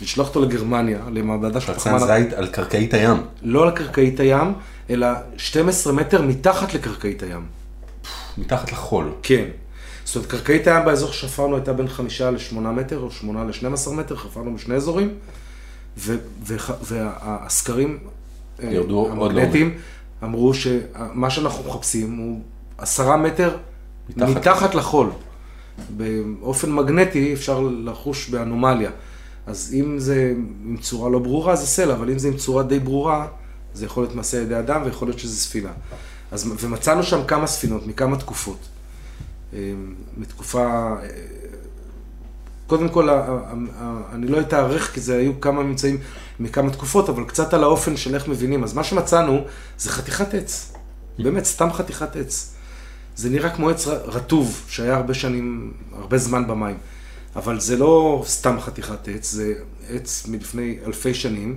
לשלוח 0.02 0.28
אותו 0.28 0.42
לגרמניה, 0.42 1.00
למעבדה 1.12 1.62
של 1.62 1.74
חרצן 1.74 2.00
זית 2.00 2.34
על 2.34 2.48
קרקעית 2.48 2.94
הים. 2.94 3.18
לא 3.42 3.64
על 3.64 3.72
קרקעית 3.72 4.20
הים, 4.20 4.54
אלא 4.90 5.08
12 5.38 5.94
מטר 5.94 6.22
מתחת 6.22 6.74
לקרקעית 6.74 7.24
הים. 7.24 7.46
מתחת 8.38 8.72
לחול. 8.72 9.12
כן. 9.24 9.46
זאת 10.06 10.16
אומרת, 10.16 10.30
קרקעית 10.30 10.68
הים 10.68 10.86
באזור 10.86 11.12
שחפרנו 11.12 11.56
הייתה 11.56 11.74
בין 11.74 11.88
חמישה 11.88 12.32
לשמונה 12.32 12.72
מטר, 12.72 13.00
או 13.00 13.12
שמונה 13.12 13.44
לשנים 13.44 13.74
עשר 13.74 13.92
מטר, 13.92 14.16
חפרנו 14.16 14.56
בשני 14.56 14.76
אזורים, 14.76 15.14
והסקרים 16.82 17.98
אה, 18.64 18.78
עוד 18.78 19.12
המגנטיים 19.12 19.78
אמרו 20.24 20.54
שמה 20.54 21.30
שאנחנו 21.30 21.70
מחפשים 21.70 22.18
הוא 22.18 22.42
עשרה 22.78 23.18
מטר 23.18 23.58
מתחת. 24.10 24.30
מתחת, 24.30 24.38
מתחת 24.38 24.76
לחול. 24.76 25.10
באופן 25.90 26.72
מגנטי 26.72 27.34
אפשר 27.34 27.60
לחוש 27.60 28.30
באנומליה. 28.30 28.92
אז 29.48 29.76
אם 29.80 30.00
זה 30.00 30.34
עם 30.66 30.78
צורה 30.78 31.10
לא 31.10 31.20
ברורה 31.20 31.56
זה 31.56 31.68
סלע, 31.68 31.94
אבל 31.94 32.10
אם 32.10 32.20
זה 32.20 32.28
עם 32.28 32.38
צורה 32.38 32.64
די 32.64 32.80
ברורה, 32.80 33.28
זה 33.74 33.86
יכול 33.86 34.04
להיות 34.04 34.16
מעשה 34.16 34.38
ידי 34.38 34.60
אדם 34.60 34.82
ויכול 34.86 35.08
להיות 35.08 35.20
שזה 35.20 35.38
ספינה. 35.38 35.72
אז, 36.32 36.52
ומצאנו 36.60 37.04
שם 37.04 37.20
כמה 37.28 37.48
ספינות 37.48 37.88
מכמה 37.88 38.18
תקופות. 38.18 38.60
אה, 39.54 39.60
מתקופה, 40.18 40.66
אה, 40.66 41.08
קודם 42.68 42.90
כל, 42.90 43.10
אני 44.14 44.28
לא 44.28 44.40
אתארך 44.40 44.94
כי 44.94 45.02
זה 45.02 45.18
היו 45.18 45.42
כמה 45.42 45.64
ממצאים 45.64 45.98
מכמה 46.40 46.72
תקופות, 46.72 47.10
אבל 47.10 47.24
קצת 47.24 47.54
על 47.54 47.64
האופן 47.64 47.98
של 47.98 48.16
איך 48.16 48.28
מבינים. 48.28 48.64
אז 48.64 48.74
מה 48.74 48.84
שמצאנו 48.84 49.42
זה 49.78 49.90
חתיכת 49.90 50.34
עץ, 50.34 50.74
באמת, 51.20 51.46
סתם 51.46 51.74
חתיכת 51.74 52.16
עץ. 52.16 52.54
זה 53.16 53.30
נראה 53.30 53.50
כמו 53.50 53.70
עץ 53.70 53.88
רטוב, 53.88 54.62
שהיה 54.68 54.96
הרבה 54.96 55.14
שנים, 55.14 55.74
הרבה 55.94 56.18
זמן 56.18 56.48
במים. 56.48 56.78
אבל 57.36 57.60
זה 57.60 57.78
לא 57.78 58.24
סתם 58.28 58.60
חתיכת 58.60 59.08
עץ, 59.08 59.32
זה 59.32 59.54
עץ 59.90 60.28
מלפני 60.28 60.78
אלפי 60.86 61.14
שנים, 61.14 61.56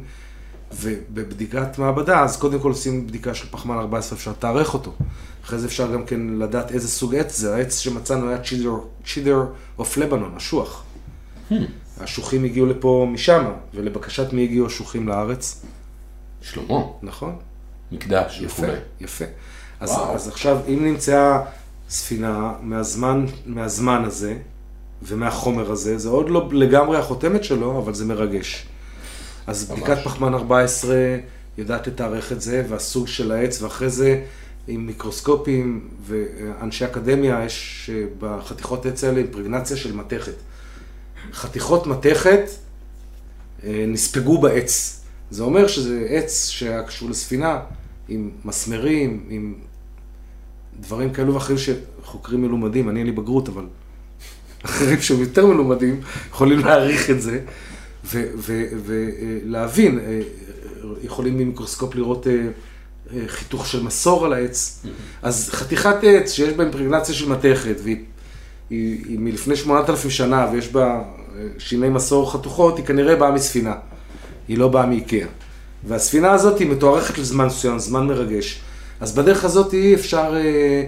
ובבדיקת 0.81 1.79
מעבדה, 1.79 2.23
אז 2.23 2.37
קודם 2.37 2.59
כל 2.59 2.69
עושים 2.69 3.07
בדיקה 3.07 3.35
של 3.35 3.49
פחמן 3.51 3.79
14, 3.79 4.19
אפשר 4.19 4.31
לתארך 4.31 4.75
אותו. 4.75 4.93
אחרי 5.45 5.59
זה 5.59 5.67
אפשר 5.67 5.93
גם 5.93 6.05
כן 6.07 6.21
לדעת 6.39 6.71
איזה 6.71 6.89
סוג 6.89 7.15
עץ 7.15 7.37
זה. 7.37 7.55
העץ 7.55 7.79
שמצאנו 7.79 8.29
היה 8.29 8.39
צ'ידר 9.05 9.45
אוף 9.79 9.97
לבנון, 9.97 10.35
אשוח. 10.37 10.83
השוחים 12.01 12.45
הגיעו 12.45 12.67
לפה 12.67 13.07
משם, 13.13 13.45
ולבקשת 13.75 14.33
מי 14.33 14.43
הגיעו 14.45 14.67
השוחים 14.67 15.09
לארץ? 15.09 15.65
שלמה, 16.43 16.83
נכון? 17.03 17.37
מקדש 17.93 18.41
יפה, 18.41 18.63
וכולי. 18.63 18.79
יפה. 19.01 19.25
אז, 19.81 19.91
וואו. 19.91 20.15
אז 20.15 20.29
עכשיו, 20.29 20.59
אם 20.69 20.85
נמצאה 20.85 21.41
ספינה 21.91 22.53
מהזמן, 22.63 23.27
מהזמן 23.47 24.05
הזה 24.05 24.37
ומהחומר 25.03 25.73
הזה, 25.73 25.99
זה 25.99 26.09
עוד 26.09 26.31
לא 26.31 26.49
לגמרי 26.53 26.99
החותמת 26.99 27.45
שלו, 27.45 27.79
אבל 27.79 27.95
זה 27.95 28.05
מרגש. 28.05 28.67
אז 29.47 29.71
ממש. 29.71 29.81
בדיקת 29.81 29.99
פחמן 30.05 30.35
14 30.35 30.97
יודעת 31.59 31.87
לתארך 31.87 32.33
את 32.33 32.41
זה, 32.41 32.65
והסוג 32.69 33.07
של 33.09 33.33
העץ, 33.33 33.63
ואחרי 33.63 33.91
זה 33.91 34.25
עם 34.69 34.87
מיקרוסקופים 34.87 35.89
ואנשי 36.07 36.85
אקדמיה, 36.85 37.45
יש 37.45 37.91
אה, 37.95 38.05
בחתיכות 38.19 38.87
עץ 38.87 39.05
האלה 39.05 39.19
אימפרגנציה 39.19 39.77
של 39.77 39.97
מתכת. 39.97 40.35
חתיכות 41.33 41.87
מתכת 41.87 42.41
אה, 43.65 43.85
נספגו 43.89 44.41
בעץ. 44.41 45.01
זה 45.31 45.43
אומר 45.43 45.67
שזה 45.67 46.07
עץ 46.09 46.49
שהיה 46.49 46.83
קשור 46.83 47.11
לספינה, 47.11 47.61
עם 48.09 48.31
מסמרים, 48.45 49.27
עם 49.29 49.55
דברים 50.81 51.13
כאלו 51.13 51.35
ואחרים 51.35 51.59
שחוקרים 51.59 52.43
מלומדים, 52.43 52.89
אני 52.89 52.99
אין 52.99 53.07
לי 53.07 53.13
בגרות, 53.13 53.49
אבל 53.49 53.65
אחרים 54.65 55.01
שהם 55.01 55.21
יותר 55.21 55.47
מלומדים 55.47 56.01
יכולים 56.31 56.59
להעריך 56.59 57.11
את 57.11 57.23
זה 57.23 57.41
ולהבין, 58.15 59.99
אה, 59.99 60.21
יכולים 61.03 61.39
ממיקרוסקופ 61.39 61.95
לראות 61.95 62.27
אה, 62.27 62.33
אה, 63.13 63.23
חיתוך 63.27 63.67
של 63.67 63.83
מסור 63.83 64.25
על 64.27 64.33
העץ. 64.33 64.87
אז 65.23 65.51
חתיכת 65.51 65.97
עץ 66.03 66.33
שיש 66.33 66.55
בה 66.55 66.65
אימפרגנציה 66.65 67.15
של 67.15 67.29
מתכת, 67.29 67.77
והיא 67.83 67.97
היא, 68.71 69.05
היא 69.09 69.19
מלפני 69.19 69.57
8,000 69.57 70.11
שנה 70.11 70.49
ויש 70.53 70.69
בה 70.69 70.85
אה, 70.85 71.47
שיני 71.59 71.89
מסור 71.89 72.33
חתוכות, 72.33 72.77
היא 72.77 72.85
כנראה 72.85 73.17
באה 73.17 73.31
מספינה. 73.31 73.75
היא 74.49 74.59
לא 74.59 74.69
באה 74.69 74.87
מאיקאה. 74.87 75.27
והספינה 75.85 76.33
הזאת 76.33 76.59
היא 76.59 76.69
מתוארכת 76.71 77.19
לזמן 77.19 77.47
מסוים, 77.47 77.79
זמן 77.79 78.07
מרגש. 78.07 78.61
אז 79.01 79.13
בדרך 79.15 79.45
הזאת 79.45 79.75
אי 79.75 79.95
אפשר 79.95 80.37
אה, 80.37 80.85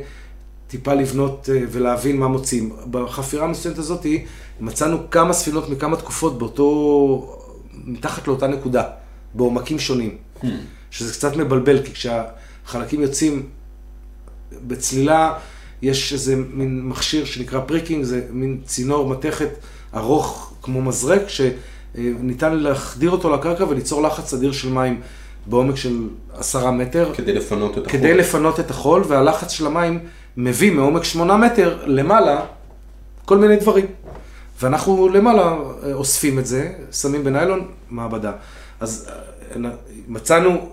טיפה 0.69 0.95
לבנות 0.95 1.49
אה, 1.53 1.61
ולהבין 1.71 2.17
מה 2.17 2.29
מוצאים. 2.29 2.73
בחפירה 2.91 3.45
המסוימת 3.45 3.79
הזאת 3.79 4.07
מצאנו 4.61 5.11
כמה 5.11 5.33
ספינות 5.33 5.69
מכמה 5.69 5.97
תקופות 5.97 6.39
באותו, 6.39 7.37
מתחת 7.85 8.29
לאותה 8.29 8.47
נקודה, 8.47 8.85
בעומקים 9.35 9.79
שונים. 9.79 10.17
שזה 10.91 11.13
קצת 11.13 11.37
מבלבל, 11.37 11.83
כי 11.83 11.93
כשהחלקים 11.93 13.03
יוצאים 13.03 13.47
בצלילה, 14.67 15.35
יש 15.83 16.13
איזה 16.13 16.37
מין 16.37 16.83
מכשיר 16.89 17.25
שנקרא 17.25 17.61
פריקינג, 17.61 18.05
זה 18.05 18.27
מין 18.31 18.61
צינור 18.65 19.09
מתכת 19.09 19.49
ארוך 19.95 20.53
כמו 20.63 20.83
מזרק, 20.83 21.23
שניתן 21.29 22.55
להחדיר 22.55 23.11
אותו 23.11 23.31
לקרקע 23.31 23.65
וליצור 23.65 24.03
לחץ 24.03 24.35
אדיר 24.35 24.53
של 24.53 24.69
מים. 24.69 25.01
בעומק 25.47 25.77
של 25.77 26.09
עשרה 26.33 26.71
מטר, 26.71 27.13
כדי 27.15 27.33
לפנות 27.33 27.79
את 27.79 27.87
החול. 27.87 27.99
כדי 27.99 28.15
לפנות 28.15 28.61
את 28.61 28.71
החול, 28.71 29.05
והלחץ 29.09 29.51
של 29.51 29.67
המים 29.67 29.99
מביא 30.37 30.73
מעומק 30.73 31.05
שמונה 31.05 31.37
מטר 31.37 31.79
למעלה 31.87 32.41
כל 33.25 33.39
מיני 33.39 33.57
דברים. 33.57 33.87
ואנחנו 34.61 35.09
למעלה 35.09 35.43
אה, 35.43 35.93
אוספים 35.93 36.39
את 36.39 36.47
זה, 36.47 36.73
שמים 36.93 37.25
בניילון, 37.25 37.69
מעבדה. 37.91 38.33
אז 38.81 39.11
אה, 39.57 39.71
מצאנו 40.09 40.69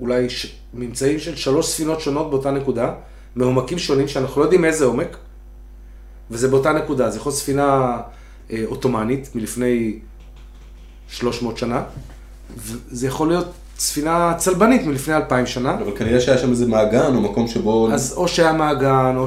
אולי 0.00 0.30
ש... 0.30 0.56
ממצאים 0.74 1.18
של 1.18 1.36
שלוש 1.36 1.66
ספינות 1.66 2.00
שונות 2.00 2.30
באותה 2.30 2.50
נקודה, 2.50 2.92
מעומקים 3.36 3.78
שונים 3.78 4.08
שאנחנו 4.08 4.40
לא 4.40 4.46
יודעים 4.46 4.64
איזה 4.64 4.84
עומק, 4.84 5.16
וזה 6.30 6.48
באותה 6.48 6.72
נקודה. 6.72 7.10
זה 7.10 7.16
יכול 7.18 7.30
להיות 7.30 7.38
ספינה 7.40 7.96
אה, 8.52 8.62
עות'מאנית 8.66 9.30
מלפני 9.34 9.98
300 11.08 11.58
שנה, 11.58 11.82
וזה 12.56 13.06
יכול 13.06 13.28
להיות 13.28 13.46
ספינה 13.78 14.34
צלבנית 14.38 14.86
מלפני 14.86 15.16
2,000 15.16 15.46
שנה. 15.46 15.74
אבל 15.74 15.96
כנראה 15.96 16.20
שהיה 16.20 16.38
שם 16.38 16.50
איזה 16.50 16.66
מעגן 16.66 17.14
או 17.14 17.20
מקום 17.20 17.48
שבו... 17.48 17.88
אז 17.92 18.14
או 18.16 18.28
שהיה 18.28 18.52
מעגן, 18.52 19.14
או 19.16 19.26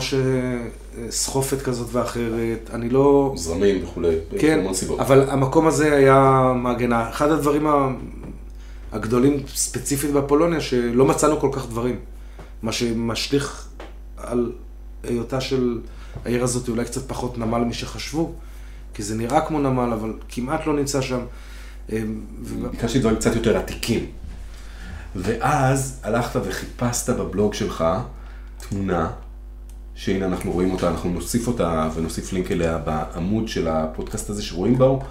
שסחופת 1.10 1.62
כזאת 1.62 1.88
ואחרת, 1.92 2.70
אני 2.74 2.90
לא... 2.90 3.34
זרמים 3.36 3.84
וכולי, 3.84 4.16
כן. 4.40 4.66
אבל 5.00 5.30
המקום 5.30 5.68
הזה 5.68 5.96
היה 5.96 6.52
מעגנה. 6.56 7.10
אחד 7.10 7.32
הדברים 7.32 7.68
ה- 7.68 7.90
הגדולים 8.92 9.38
ספציפית 9.56 10.12
באפולוניה, 10.12 10.62
שלא 10.62 11.06
מצאנו 11.06 11.40
כל 11.40 11.50
כך 11.52 11.68
דברים. 11.70 11.96
מה 12.64 12.72
שמשליך 12.72 13.68
על 14.34 14.52
היותה 15.04 15.42
של 15.42 15.80
העיר 16.26 16.44
הזאת 16.44 16.70
אולי 16.70 16.86
קצת 16.86 17.08
פחות 17.08 17.38
נמל 17.38 17.60
משחשבו, 17.60 18.34
כי 18.94 19.04
זה 19.04 19.16
נראה 19.16 19.42
כמו 19.42 19.60
נמל, 19.60 19.94
אבל 19.94 20.14
כמעט 20.30 20.66
לא 20.66 20.74
נמצא 20.74 21.02
שם. 21.02 21.20
ו- 21.90 22.70
ביקשתי 22.72 23.00
דברים 23.00 23.16
קצת 23.16 23.36
יותר 23.36 23.58
עתיקים. 23.58 24.06
ואז 25.16 26.00
הלכת 26.04 26.40
וחיפשת 26.46 27.10
בבלוג 27.10 27.54
שלך 27.54 27.84
תמונה, 28.70 29.12
שהנה 29.96 30.26
אנחנו 30.26 30.52
רואים 30.52 30.72
אותה, 30.72 30.90
אנחנו 30.90 31.10
נוסיף 31.10 31.48
אותה 31.48 31.90
ונוסיף 31.96 32.34
לינק 32.34 32.52
אליה 32.52 32.78
בעמוד 32.78 33.48
של 33.48 33.68
הפודקאסט 33.68 34.30
הזה 34.30 34.44
שרואים 34.44 34.78
בו 34.78 35.02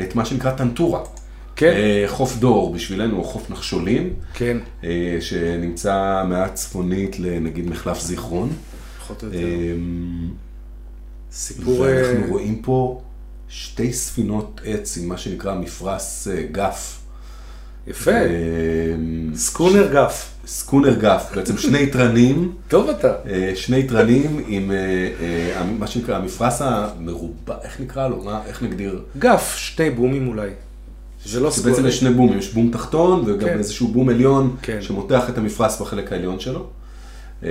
את 0.00 0.14
מה 0.14 0.24
שנקרא 0.24 0.50
טנטורה. 0.50 1.00
כן. 1.56 1.72
אה, 1.76 2.04
חוף 2.06 2.36
דור 2.36 2.74
בשבילנו, 2.74 3.18
או 3.18 3.24
חוף 3.24 3.50
נחשולים, 3.50 4.12
כן, 4.34 4.56
אה, 4.84 5.16
שנמצא 5.20 6.24
מעט 6.28 6.54
צפונית 6.54 7.18
לנגיד 7.18 7.70
מחלף 7.70 8.00
זיכרון. 8.00 8.52
פחות 9.06 9.22
או 9.22 9.28
יותר. 9.28 9.38
אה, 9.38 9.72
סיפור... 11.32 11.86
אה, 11.86 12.02
ואנחנו 12.04 12.32
רואים 12.32 12.62
פה 12.62 13.00
שתי 13.48 13.92
ספינות 13.92 14.60
עץ 14.64 14.98
עם 14.98 15.08
מה 15.08 15.18
שנקרא 15.18 15.54
מפרש 15.54 16.28
אה, 16.28 16.42
גף. 16.52 17.00
יפה, 17.86 18.10
סקונר 19.34 19.92
גף. 19.92 20.32
סקונר 20.46 20.94
גף, 20.94 21.30
בעצם 21.34 21.58
שני 21.58 21.86
תרנים, 21.86 22.52
טוב 22.68 22.88
אתה. 22.88 23.14
שני 23.54 23.82
תרנים 23.82 24.44
עם 24.46 24.70
מה 25.78 25.86
שנקרא 25.86 26.16
המפרש 26.16 26.54
המרובע, 26.60 27.54
איך 27.62 27.80
נקרא 27.80 28.08
לו? 28.08 28.24
מה, 28.24 28.40
איך 28.46 28.62
נגדיר? 28.62 29.02
גף, 29.18 29.54
שני 29.56 29.90
בומים 29.90 30.28
אולי. 30.28 30.50
זה 31.26 31.40
לא 31.40 31.50
כי 31.50 31.60
בעצם 31.60 31.86
יש 31.86 32.00
שני 32.00 32.10
בומים, 32.10 32.38
יש 32.38 32.52
בום 32.54 32.70
תחתון 32.72 33.22
וגם 33.26 33.48
כן. 33.48 33.58
איזשהו 33.58 33.88
בום 33.88 34.08
עליון 34.08 34.56
כן. 34.62 34.82
שמותח 34.82 35.28
את 35.28 35.38
המפרש 35.38 35.80
בחלק 35.80 36.12
העליון 36.12 36.40
שלו. 36.40 36.66
אה, 37.44 37.50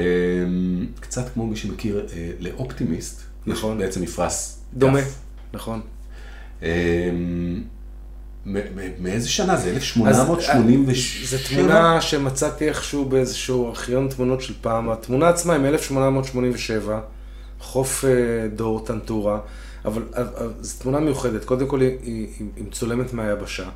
קצת 0.99 1.29
כמו 1.33 1.47
מי 1.47 1.55
שמכיר 1.55 2.05
אה, 2.13 2.31
לאופטימיסט, 2.39 3.21
נכון. 3.47 3.77
יש 3.77 3.85
בעצם 3.85 4.01
מפרש 4.01 4.53
דומה, 4.73 5.01
גף. 5.01 5.15
נכון. 5.53 5.81
אה, 6.63 7.09
מ- 8.45 8.53
מ- 8.53 9.03
מאיזה 9.03 9.29
שנה 9.29 9.57
זה? 9.57 9.69
אז, 9.69 9.75
1887? 9.75 10.93
זו 11.25 11.37
תמונה 11.49 12.01
שמצאתי 12.01 12.67
איכשהו 12.69 13.05
באיזשהו 13.05 13.67
ארכיון 13.69 14.07
תמונות 14.07 14.41
של 14.41 14.53
פעם. 14.61 14.89
התמונה 14.89 15.29
עצמה 15.29 15.53
היא 15.53 15.61
מ-1887, 15.61 16.89
חוף 17.59 18.05
אה, 18.05 18.09
דור 18.55 18.85
טנטורה, 18.85 19.39
אבל 19.85 20.03
אבל- 20.13 20.53
זו 20.61 20.79
תמונה 20.79 20.99
מיוחדת. 20.99 21.45
קודם 21.45 21.67
כל 21.67 21.81
היא, 21.81 21.89
היא, 21.89 22.27
היא 22.39 22.47
היא 22.55 22.63
מצולמת 22.65 23.13
מהיבשה, 23.13 23.69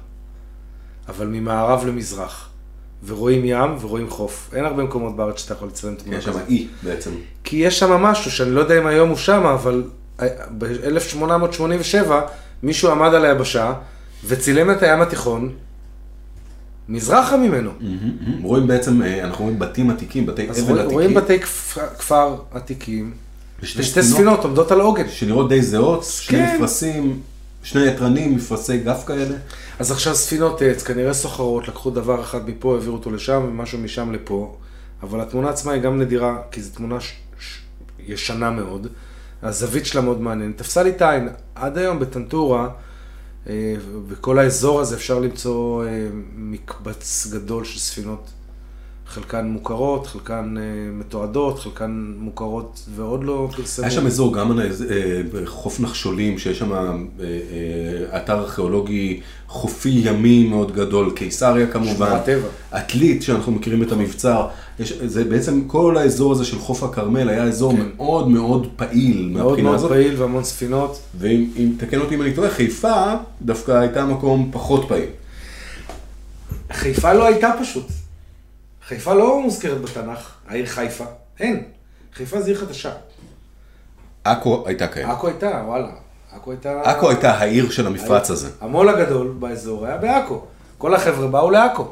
אבל 1.09 1.27
ממערב 1.27 1.85
למזרח. 1.85 2.49
ורואים 3.05 3.41
ים 3.45 3.77
ורואים 3.81 4.09
חוף. 4.09 4.49
אין 4.53 4.65
הרבה 4.65 4.83
מקומות 4.83 5.15
בארץ 5.15 5.39
שאתה 5.39 5.53
יכול 5.53 5.67
לצלם 5.67 5.95
תמונה 5.95 6.17
יש 6.17 6.23
שם 6.25 6.31
כזאת. 6.31 6.41
אי 6.47 6.67
בעצם. 6.83 7.11
כי 7.43 7.55
יש 7.55 7.79
שם 7.79 7.91
משהו 7.91 8.31
שאני 8.31 8.51
לא 8.51 8.59
יודע 8.59 8.79
אם 8.81 8.87
היום 8.87 9.09
הוא 9.09 9.17
שם, 9.17 9.45
אבל 9.45 9.83
ב-1887 10.57 12.11
מישהו 12.63 12.91
עמד 12.91 13.13
על 13.13 13.25
היבשה 13.25 13.73
וצילם 14.27 14.71
את 14.71 14.83
הים 14.83 15.01
התיכון 15.01 15.53
מזרחה 16.89 17.37
ממנו. 17.37 17.71
רואים 18.41 18.67
בעצם, 18.67 19.01
אה, 19.01 19.23
אנחנו 19.23 19.43
רואים 19.43 19.59
בתים 19.59 19.89
עתיקים, 19.89 20.25
בתי 20.25 20.49
אבל 20.49 20.61
רואים, 20.61 20.91
רואים 20.91 21.17
עתיקים, 21.17 21.43
בתי 21.43 21.97
כפר 21.97 22.35
עתיקים, 22.51 23.13
ושתי 23.63 23.79
ושתי 23.79 24.03
ספינות 24.03 24.43
עומדות 24.43 24.71
על 24.71 24.79
העוגן. 24.79 25.09
שנראות 25.09 25.49
די 25.49 25.61
זהות, 25.61 26.03
שני 26.03 26.37
כן. 26.37 26.55
מפרשים, 26.55 27.21
שני 27.63 27.87
יתרנים, 27.87 28.35
מפרשי 28.35 28.77
גף 28.77 29.03
כאלה. 29.07 29.35
אז 29.79 29.91
עכשיו 29.91 30.15
ספינות 30.15 30.61
עץ, 30.61 30.83
כנראה 30.83 31.13
סוחרות, 31.13 31.67
לקחו 31.67 31.89
דבר 31.89 32.21
אחד 32.21 32.49
מפה, 32.49 32.75
העבירו 32.75 32.95
אותו 32.95 33.11
לשם, 33.11 33.45
ומשהו 33.47 33.79
משם 33.79 34.11
לפה, 34.11 34.55
אבל 35.03 35.21
התמונה 35.21 35.49
עצמה 35.49 35.71
היא 35.71 35.81
גם 35.81 35.99
נדירה, 35.99 36.37
כי 36.51 36.61
זו 36.61 36.69
תמונה 36.75 36.99
ש... 36.99 37.13
ש... 37.39 37.59
ישנה 38.07 38.51
מאוד, 38.51 38.87
הזווית 39.43 39.85
שלה 39.85 40.01
מאוד 40.01 40.21
מעניינת. 40.21 40.57
תפסה 40.57 40.83
לי 40.83 40.89
את 40.89 41.01
העין, 41.01 41.29
עד 41.55 41.77
היום 41.77 41.99
בטנטורה, 41.99 42.69
אה, 43.47 43.75
בכל 44.07 44.39
האזור 44.39 44.79
הזה 44.79 44.95
אפשר 44.95 45.19
למצוא 45.19 45.85
אה, 45.85 46.07
מקבץ 46.35 47.27
גדול 47.31 47.65
של 47.65 47.79
ספינות, 47.79 48.29
חלקן 49.09 49.45
מוכרות, 49.45 50.07
חלקן 50.07 50.55
אה, 50.57 50.63
מתועדות, 50.93 51.59
חלקן 51.59 52.13
מוכרות 52.17 52.85
ועוד 52.95 53.23
לא 53.23 53.49
פרסמו. 53.55 53.83
היה 53.85 53.91
שם 53.91 54.05
אזור 54.07 54.33
גם 54.33 54.59
אה, 54.59 54.65
בחוף 55.33 55.79
נחשולים, 55.79 56.37
שיש 56.37 56.59
שם 56.59 56.71
אה, 56.73 56.87
אתר 58.17 58.39
ארכיאולוגי 58.39 59.19
חופי 59.47 59.89
ימי 60.03 60.47
מאוד 60.47 60.71
גדול, 60.75 61.11
קיסריה 61.15 61.67
כמובן. 61.67 61.93
שמורת 62.07 62.25
טבע. 62.25 62.47
עתלית, 62.71 63.23
שאנחנו 63.23 63.51
מכירים 63.51 63.83
את 63.83 63.91
המבצר. 63.91 64.47
יש, 64.79 64.93
זה 65.05 65.23
בעצם 65.23 65.61
כל 65.67 65.97
האזור 65.97 66.31
הזה 66.31 66.45
של 66.45 66.59
חוף 66.59 66.83
הכרמל 66.83 67.29
היה 67.29 67.43
אזור 67.43 67.73
כן. 67.73 67.83
מאוד 67.97 68.27
מאוד 68.29 68.67
פעיל 68.75 69.29
מאוד 69.33 69.59
מאוד 69.61 69.75
הזאת. 69.75 69.91
פעיל 69.91 70.21
והמון 70.21 70.43
ספינות. 70.43 70.99
ואם 71.19 71.49
אם- 71.57 71.73
תקן 71.77 71.99
אותי 71.99 72.15
אם 72.15 72.21
אני 72.21 72.33
טועה, 72.33 72.49
חיפה 72.49 73.13
דווקא 73.41 73.71
הייתה 73.71 74.05
מקום 74.05 74.49
פחות 74.53 74.85
פעיל. 74.87 75.09
חיפה 76.73 77.13
לא 77.13 77.25
הייתה 77.25 77.51
פשוט. 77.61 77.85
חיפה 78.89 79.13
לא 79.13 79.41
מוזכרת 79.41 79.81
בתנ"ך, 79.81 80.31
העיר 80.47 80.65
חיפה. 80.65 81.05
אין. 81.39 81.63
חיפה 82.13 82.41
זה 82.41 82.47
עיר 82.47 82.57
חדשה. 82.59 82.91
עכו 84.23 84.63
הייתה 84.67 84.87
קיימת. 84.87 85.11
עכו 85.11 85.27
הייתה, 85.27 85.63
וואלה. 85.65 85.87
עכו 86.31 86.51
הייתה... 86.51 86.81
עכו 86.81 87.09
הייתה 87.09 87.31
העיר 87.31 87.69
של 87.69 87.87
המפרץ 87.87 88.31
הזה. 88.31 88.49
המו"ל 88.61 88.89
הגדול 88.89 89.35
באזור 89.39 89.85
היה 89.85 89.97
בעכו. 89.97 90.41
כל 90.77 90.95
החבר'ה 90.95 91.27
באו 91.27 91.49
לעכו. 91.51 91.87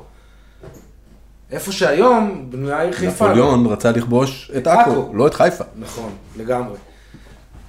איפה 1.52 1.72
שהיום 1.72 2.48
בנויה 2.50 2.78
העיר 2.78 2.94
חיפה. 2.94 3.26
נפוליאון 3.26 3.66
רצה 3.66 3.92
לכבוש 3.92 4.52
את 4.58 4.68
עכו. 4.68 5.12
לא 5.14 5.28
את 5.28 5.34
חיפה. 5.34 5.64
נכון, 5.80 6.12
לגמרי. 6.38 6.78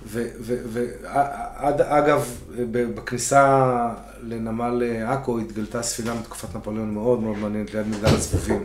ועד, 0.04 1.80
אגב, 1.80 2.34
ב- 2.70 2.94
בכניסה 2.94 3.64
לנמל 4.22 4.82
אה, 4.82 5.12
עכו 5.12 5.38
התגלתה 5.38 5.82
ספינה 5.82 6.14
מתקופת 6.14 6.56
נפוליאון 6.56 6.94
מאוד 6.94 7.20
מאוד 7.20 7.38
מעניינת 7.38 7.74
ליד 7.74 7.86
מגדל 7.88 8.06
הזבובים. 8.14 8.64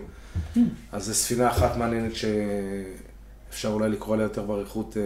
אז 0.92 1.06
זו 1.06 1.14
ספינה 1.14 1.52
אחת 1.52 1.78
מעניינת 1.78 2.12
שאפשר 2.16 3.70
אולי 3.70 3.90
לקרוא 3.90 4.16
עליה 4.16 4.26
יותר 4.26 4.42
באריכות 4.42 4.98
אה, 4.98 5.02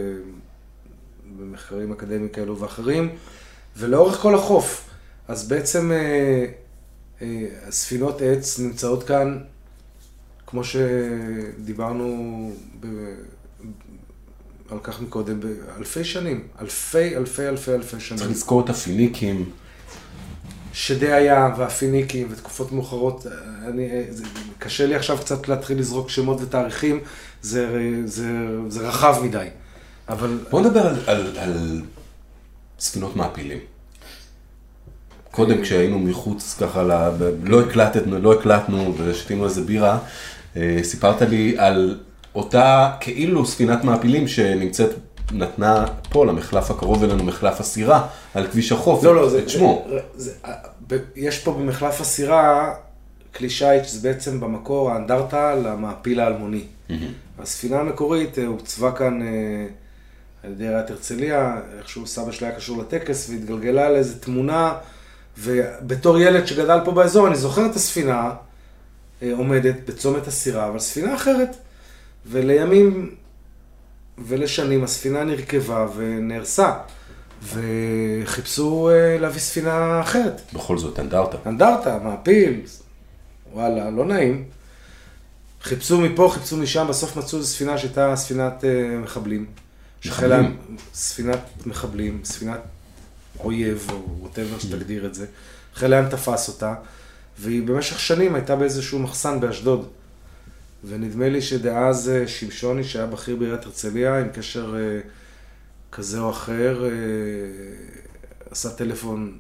במחקרים 1.38 1.92
אקדמיים 1.92 2.30
כאלו 2.30 2.60
ואחרים. 2.60 3.10
ולאורך 3.78 4.18
כל 4.18 4.36
החוף, 4.36 4.90
אז 5.28 5.48
בעצם 5.48 5.92
אה, 5.92 6.46
אה, 7.22 7.46
ספינות 7.70 8.22
עץ 8.22 8.60
נמצאות 8.60 9.04
כאן, 9.04 9.40
כמו 10.48 10.62
שדיברנו 10.64 12.52
ב... 12.80 12.88
על 14.70 14.80
כך 14.84 15.02
מקודם, 15.02 15.40
באלפי 15.40 16.04
שנים, 16.04 16.48
אלפי 16.62 17.16
אלפי 17.16 17.48
אלפי 17.48 17.72
אלפי 17.72 17.90
צריך 17.90 18.02
שנים. 18.02 18.32
לזכור 18.32 18.66
את 18.66 18.70
הפיניקים. 18.70 19.50
שדי 20.78 21.12
הים 21.14 21.52
והפיניקים 21.58 22.28
ותקופות 22.32 22.72
מאוחרות, 22.72 23.26
אני, 23.68 24.04
זה, 24.10 24.24
קשה 24.60 24.86
לי 24.86 24.96
עכשיו 24.96 25.18
קצת 25.18 25.48
להתחיל 25.48 25.80
לזרוק 25.80 26.10
שמות 26.10 26.42
ותאריכים, 26.42 27.00
זה, 27.42 27.68
זה, 28.06 28.26
זה 28.68 28.88
רחב 28.88 29.16
מדי. 29.24 29.48
אבל 30.10 30.40
בוא 30.50 30.62
נדבר 30.62 30.88
על, 30.88 30.96
על, 31.08 31.38
על 31.38 31.82
ספינות 32.80 33.16
מעפילים. 33.16 33.58
קודם 35.32 35.62
כשהיינו 35.62 36.00
מחוץ 36.00 36.56
ככה, 36.60 36.84
ל... 36.84 36.92
לא 37.44 37.62
הקלטנו, 37.62 38.20
לא 38.20 38.34
הקלטנו 38.34 38.96
ושתינו 38.98 39.46
איזה 39.46 39.62
בירה, 39.62 40.00
אה, 40.58 40.80
סיפרת 40.84 41.22
לי 41.22 41.56
על 41.58 42.00
אותה 42.36 42.92
כאילו 43.00 43.46
ספינת 43.46 43.84
מעפילים 43.84 44.28
שנמצאת, 44.28 44.90
נתנה 45.32 45.86
פה 46.10 46.26
למחלף 46.26 46.72
הקרוב 46.72 47.04
אלינו, 47.04 47.24
מחלף 47.24 47.60
הסירה, 47.60 48.08
על 48.34 48.48
כביש 48.48 48.72
החוף, 48.72 49.04
לא, 49.04 49.16
לא, 49.16 49.30
זה, 49.30 49.40
את 49.40 49.50
שמו. 49.50 49.86
זה, 49.90 50.00
זה, 50.16 50.32
ב- 50.88 50.98
יש 51.16 51.40
פה 51.40 51.52
במחלף 51.54 52.02
הסירה 52.02 52.74
כלי 53.36 53.50
שיט 53.50 53.86
שזה 53.86 54.10
בעצם 54.10 54.40
במקור 54.40 54.92
האנדרטה 54.92 55.56
למעפיל 55.56 56.20
האלמוני. 56.20 56.64
הספינה 57.40 57.80
המקורית 57.80 58.40
אה, 58.40 58.46
הוצבה 58.46 58.92
כאן 58.92 59.22
אה, 59.22 59.28
על 60.44 60.52
ידי 60.52 60.68
עיריית 60.68 60.90
הרצליה, 60.90 61.56
איכשהו 61.78 62.08
סבא 62.08 62.32
שלי 62.32 62.48
היה 62.48 62.56
קשור 62.56 62.82
לטקס 62.82 63.30
והתגלגלה 63.30 63.90
לאיזו 63.90 64.14
תמונה, 64.20 64.74
ובתור 65.38 66.20
ילד 66.20 66.48
שגדל 66.48 66.80
פה 66.86 66.92
באזור, 66.92 67.28
אני 67.28 67.36
זוכר 67.36 67.66
את 67.66 67.76
הספינה 67.76 68.32
אה, 69.24 69.32
עומדת 69.38 69.76
בצומת 69.88 70.28
הסירה, 70.28 70.68
אבל 70.68 70.80
ספינה 70.80 71.16
אחרת. 71.16 71.56
ולימים 72.32 73.16
ולשנים 74.26 74.84
הספינה 74.84 75.24
נרכבה 75.24 75.88
ונהרסה, 75.96 76.74
וחיפשו 77.44 78.90
אה, 78.90 79.18
להביא 79.20 79.40
ספינה 79.40 80.02
אחרת. 80.02 80.42
בכל 80.54 80.78
זאת, 80.78 81.00
אנדרטה. 81.00 81.38
אנדרטה, 81.46 82.00
מעפיל, 82.04 82.62
וואלה, 83.54 83.90
לא 83.90 84.06
נעים. 84.06 84.44
חיפשו 85.62 86.02
מפה, 86.02 86.30
חיפשו 86.34 86.58
משם, 86.58 86.88
בסוף 86.90 87.18
מצאו 87.18 87.38
איזו 87.38 87.50
ספינה 87.50 87.78
שהייתה 87.78 88.16
ספינת 88.16 88.64
אה, 88.66 88.98
מחבלים. 88.98 89.46
מחבלים? 90.06 90.58
ספינת 90.94 91.40
מחבלים, 91.66 92.20
ספינת 92.24 92.60
אויב, 93.40 93.88
או 93.92 94.04
ווטאבר 94.20 94.60
שתגדיר 94.60 95.06
את 95.06 95.14
זה. 95.14 95.26
חיל 95.76 95.94
הים 95.94 96.10
תפס 96.10 96.48
אותה, 96.48 96.74
והיא 97.40 97.64
במשך 97.64 98.00
שנים 98.00 98.36
הייתה 98.36 98.56
באיזשהו 98.56 99.00
מחסן 99.00 99.40
באשדוד. 99.40 99.88
ונדמה 100.90 101.30
לי 101.30 101.42
שדאז 101.42 102.10
אה, 102.10 102.28
שמשוני, 102.28 102.84
שהיה 102.84 103.06
בכיר 103.06 103.36
בעיריית 103.36 103.66
הרצליה, 103.66 104.20
עם 104.20 104.28
קשר 104.30 104.76
אה, 104.80 105.00
כזה 105.92 106.20
או 106.20 106.30
אחר, 106.30 106.86
אה, 106.86 106.90
עשה 108.52 108.70
טלפון 108.70 109.38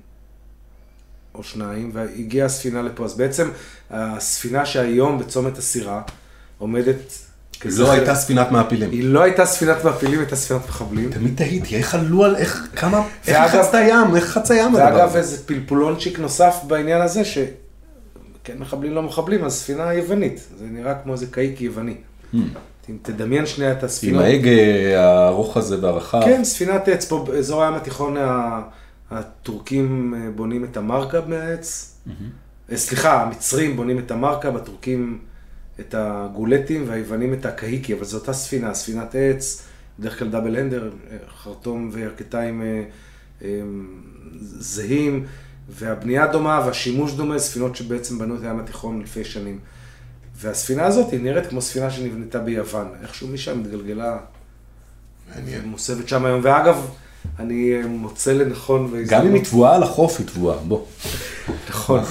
או 1.35 1.43
שניים, 1.43 1.91
והגיעה 1.93 2.45
הספינה 2.45 2.81
לפה. 2.81 3.05
אז 3.05 3.17
בעצם 3.17 3.49
הספינה 3.91 4.65
שהיום 4.65 5.19
בצומת 5.19 5.57
הסירה 5.57 6.01
עומדת... 6.57 7.13
לא 7.65 7.91
הייתה 7.91 8.15
ספינת 8.15 8.51
מעפילים. 8.51 8.91
היא 8.91 9.03
לא 9.03 9.23
הייתה 9.23 9.45
ספינת 9.45 9.83
מעפילים, 9.83 10.19
הייתה 10.19 10.35
ספינת 10.35 10.61
מחבלים. 10.69 11.11
תמיד 11.11 11.37
תהיתי, 11.37 11.75
איך 11.75 11.95
עלו 11.95 12.23
על, 12.23 12.35
איך, 12.35 12.67
כמה, 12.75 12.97
איך 13.27 13.37
ואגב- 13.39 13.63
חצת 13.63 13.77
ים, 13.87 14.15
איך 14.15 14.25
חצה 14.25 14.55
ים 14.55 14.75
הדבר 14.75 14.85
ואגב, 14.85 15.07
הזה? 15.09 15.17
איזה 15.17 15.43
פלפולונצ'יק 15.45 16.19
נוסף 16.19 16.55
בעניין 16.67 17.01
הזה, 17.01 17.25
ש... 17.25 17.37
כן 18.47 18.57
מחבלים 18.57 18.93
לא 18.93 19.03
מחבלים, 19.03 19.43
אז 19.43 19.53
ספינה 19.53 19.93
יוונית. 19.93 20.47
זה 20.57 20.65
נראה 20.71 20.95
כמו 20.95 21.13
איזה 21.13 21.27
קאיק 21.27 21.61
יווני. 21.61 21.95
Hmm. 22.33 22.37
אם 22.89 22.97
תדמיין 23.01 23.45
שנייה 23.45 23.71
את 23.71 23.77
עם 23.77 23.85
הספינות. 23.85 24.23
ההגה 24.23 24.51
הארוך 24.99 25.57
הזה 25.57 25.83
והרחב. 25.83 26.21
כן, 26.25 26.43
ספינת 26.43 26.87
עץ, 26.87 27.05
פה 27.05 27.25
באזור 27.27 27.63
הים 27.63 27.73
התיכון 27.73 28.15
הטורקים 29.11 30.13
אה, 30.17 30.29
בונים 30.35 30.63
את 30.63 30.77
המרקב 30.77 31.27
מהעץ. 31.27 31.97
אה, 32.71 32.77
סליחה, 32.77 33.21
המצרים 33.23 33.75
בונים 33.75 33.99
את 33.99 34.11
המרקב, 34.11 34.55
הטורקים 34.55 35.19
את 35.79 35.95
הגולטים 35.97 36.83
והיוונים 36.87 37.33
את 37.33 37.45
הקהיקי, 37.45 37.93
אבל 37.93 38.05
זו 38.05 38.17
אותה 38.17 38.33
ספינה, 38.33 38.73
ספינת 38.73 39.15
עץ, 39.15 39.63
בדרך 39.99 40.19
כלל 40.19 40.29
דאבל 40.29 40.55
הנדר, 40.55 40.91
אה, 41.11 41.17
חרטום 41.37 41.89
וירכתיים 41.93 42.61
זהים, 44.59 45.25
והבנייה 45.69 46.27
דומה 46.27 46.63
והשימוש 46.65 47.13
דומה, 47.13 47.39
ספינות 47.39 47.75
שבעצם 47.75 48.19
בנו 48.19 48.35
את 48.35 48.43
הים 48.43 48.59
התיכון 48.59 49.01
לפני 49.01 49.23
שנים. 49.23 49.59
והספינה 50.35 50.85
הזאת 50.85 51.11
היא 51.11 51.19
נראית 51.19 51.47
כמו 51.47 51.61
ספינה 51.61 51.91
שנבנתה 51.91 52.39
ביוון, 52.39 52.87
איכשהו 53.01 53.27
משם 53.27 53.59
התגלגלה 53.59 54.17
מעניין. 55.35 55.65
מוסבת 55.65 56.07
שם 56.07 56.25
היום, 56.25 56.39
ואגב, 56.43 56.89
אני 57.39 57.73
אה, 57.73 57.87
מוצא 57.87 58.33
לנכון, 58.33 58.93
גם 59.07 59.25
אם 59.27 59.33
היא 59.33 59.43
תבואה 59.43 59.75
על 59.75 59.83
החוף, 59.83 60.19
היא 60.19 60.27
תבואה, 60.27 60.57
בוא. 60.57 60.85
נכון, 61.69 62.03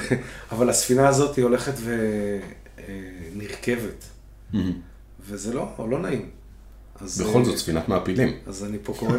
אבל 0.52 0.70
הספינה 0.70 1.08
הזאת 1.08 1.36
היא 1.36 1.44
הולכת 1.44 1.74
ונרכבת, 3.34 4.04
וזה 5.28 5.54
לא, 5.54 5.68
לא 5.90 5.98
נעים. 5.98 6.28
בכל 7.02 7.38
אה, 7.38 7.44
זאת, 7.44 7.56
ספינת 7.56 7.88
מעפילים. 7.88 8.32
אז 8.46 8.64
אני 8.64 8.78
פה 8.82 8.94
קורא 8.98 9.18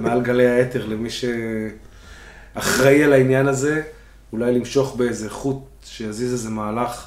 מעל, 0.00 0.22
גלי 0.22 0.46
האתר 0.46 0.86
למי 0.86 1.08
שאחראי 2.54 3.04
על 3.04 3.12
העניין 3.12 3.48
הזה, 3.48 3.82
אולי 4.32 4.52
למשוך 4.52 4.96
באיזה 4.96 5.30
חוט 5.30 5.62
שיזיז 5.84 6.32
איזה 6.32 6.50
מהלך 6.50 7.06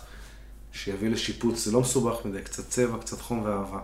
שיביא 0.73 1.09
לשיפוץ, 1.09 1.65
זה 1.65 1.71
לא 1.71 1.81
מסובך 1.81 2.15
מדי, 2.25 2.41
קצת 2.41 2.69
צבע, 2.69 2.97
קצת 2.97 3.21
חום 3.21 3.41
ואהבה. 3.43 3.79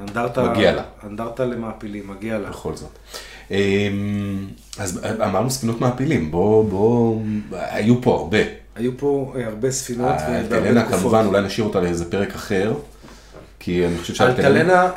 אנדרטה, 0.00 0.50
מגיע 0.50 0.72
לה. 0.72 0.82
אנדרטה 1.04 1.44
למעפילים, 1.44 2.08
מגיע 2.10 2.38
לה. 2.38 2.50
בכל 2.50 2.76
זאת. 2.76 2.90
אמ, 3.50 4.48
אז 4.78 5.00
אמרנו 5.04 5.50
ספינות 5.50 5.80
מעפילים, 5.80 6.30
בוא, 6.30 6.64
בוא, 6.70 7.20
היו 7.50 8.02
פה 8.02 8.14
הרבה. 8.14 8.38
היו 8.74 8.98
פה 8.98 9.32
אה, 9.36 9.46
הרבה 9.46 9.70
ספינות 9.70 10.14
והרבה 10.18 10.40
אלטלנה 10.40 10.82
תקופות. 10.82 11.00
כמובן, 11.00 11.26
אולי 11.26 11.42
נשאיר 11.42 11.66
אותה 11.66 11.80
לאיזה 11.80 12.10
פרק 12.10 12.34
אחר, 12.34 12.74
כי 13.64 13.86
אני 13.86 13.98
חושב 13.98 14.14
שאלטלנה, 14.14 14.48
אלטלנה, 14.86 14.88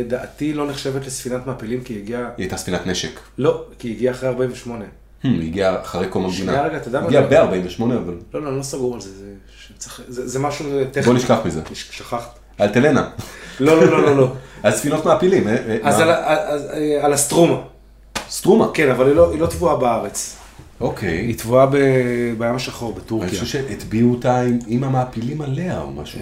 לדעתי, 0.00 0.52
לא 0.54 0.66
נחשבת 0.66 1.06
לספינת 1.06 1.46
מעפילים, 1.46 1.80
כי 1.84 1.92
היא 1.94 2.02
הגיעה... 2.02 2.20
היא 2.20 2.28
הייתה 2.38 2.56
ספינת 2.56 2.86
נשק. 2.86 3.20
לא, 3.38 3.64
כי 3.78 3.88
היא 3.88 3.94
הגיעה 3.96 4.14
אחרי 4.14 4.28
48. 4.28 4.84
Hmm, 4.84 4.88
היא 5.28 5.48
הגיעה 5.48 5.80
אחרי 5.80 6.06
קום 6.08 6.24
המדינה. 6.24 6.52
שנייה, 6.52 6.66
רגע, 6.66 6.76
אתה 6.76 6.88
יודע 6.88 7.00
מה 7.00 7.06
הגיעה 7.06 7.22
זה? 7.28 7.28
ב-48, 7.28 7.82
אבל 7.84 8.14
לא, 8.34 8.42
לא, 8.42 8.48
אני 8.48 8.58
לא 8.58 8.62
סגור 8.62 8.94
על 8.94 9.00
זה, 9.00 9.10
זה, 10.08 10.38
משהו 10.38 10.66
טכני. 10.90 11.02
בוא 11.02 11.14
נשכח 11.14 11.38
מזה. 11.44 11.60
שכחת. 11.74 12.38
אלטלנה. 12.60 13.08
לא, 13.60 13.76
לא, 13.80 13.90
לא, 13.90 14.02
לא, 14.02 14.16
לא. 14.16 14.32
אז 14.62 14.78
ספינות 14.78 15.04
מעפילים. 15.06 15.48
אה, 15.48 15.56
אה, 15.68 15.78
אז? 15.82 16.00
על, 16.00 16.10
אה, 16.10 16.98
על 17.04 17.12
הסטרומה. 17.12 17.56
סטרומה. 18.30 18.68
כן, 18.74 18.90
אבל 18.90 19.06
היא 19.06 19.14
לא, 19.16 19.30
היא 19.32 19.40
לא 19.40 19.46
טבועה 19.46 19.76
בארץ. 19.76 20.36
אוקיי. 20.80 21.16
היא 21.18 21.38
טבועה 21.38 21.66
ב, 21.66 21.76
בים 22.38 22.54
השחור, 22.54 22.92
אני 22.92 23.00
בטורקיה. 23.00 23.28
חושב 23.28 23.46
שהטביעו 23.46 24.10
אותה 24.10 24.40
עם- 24.40 24.58
עם 24.66 24.84
המעפילים 24.84 25.40
עליה 25.40 25.80
או 25.80 25.90
משהו. 25.92 26.20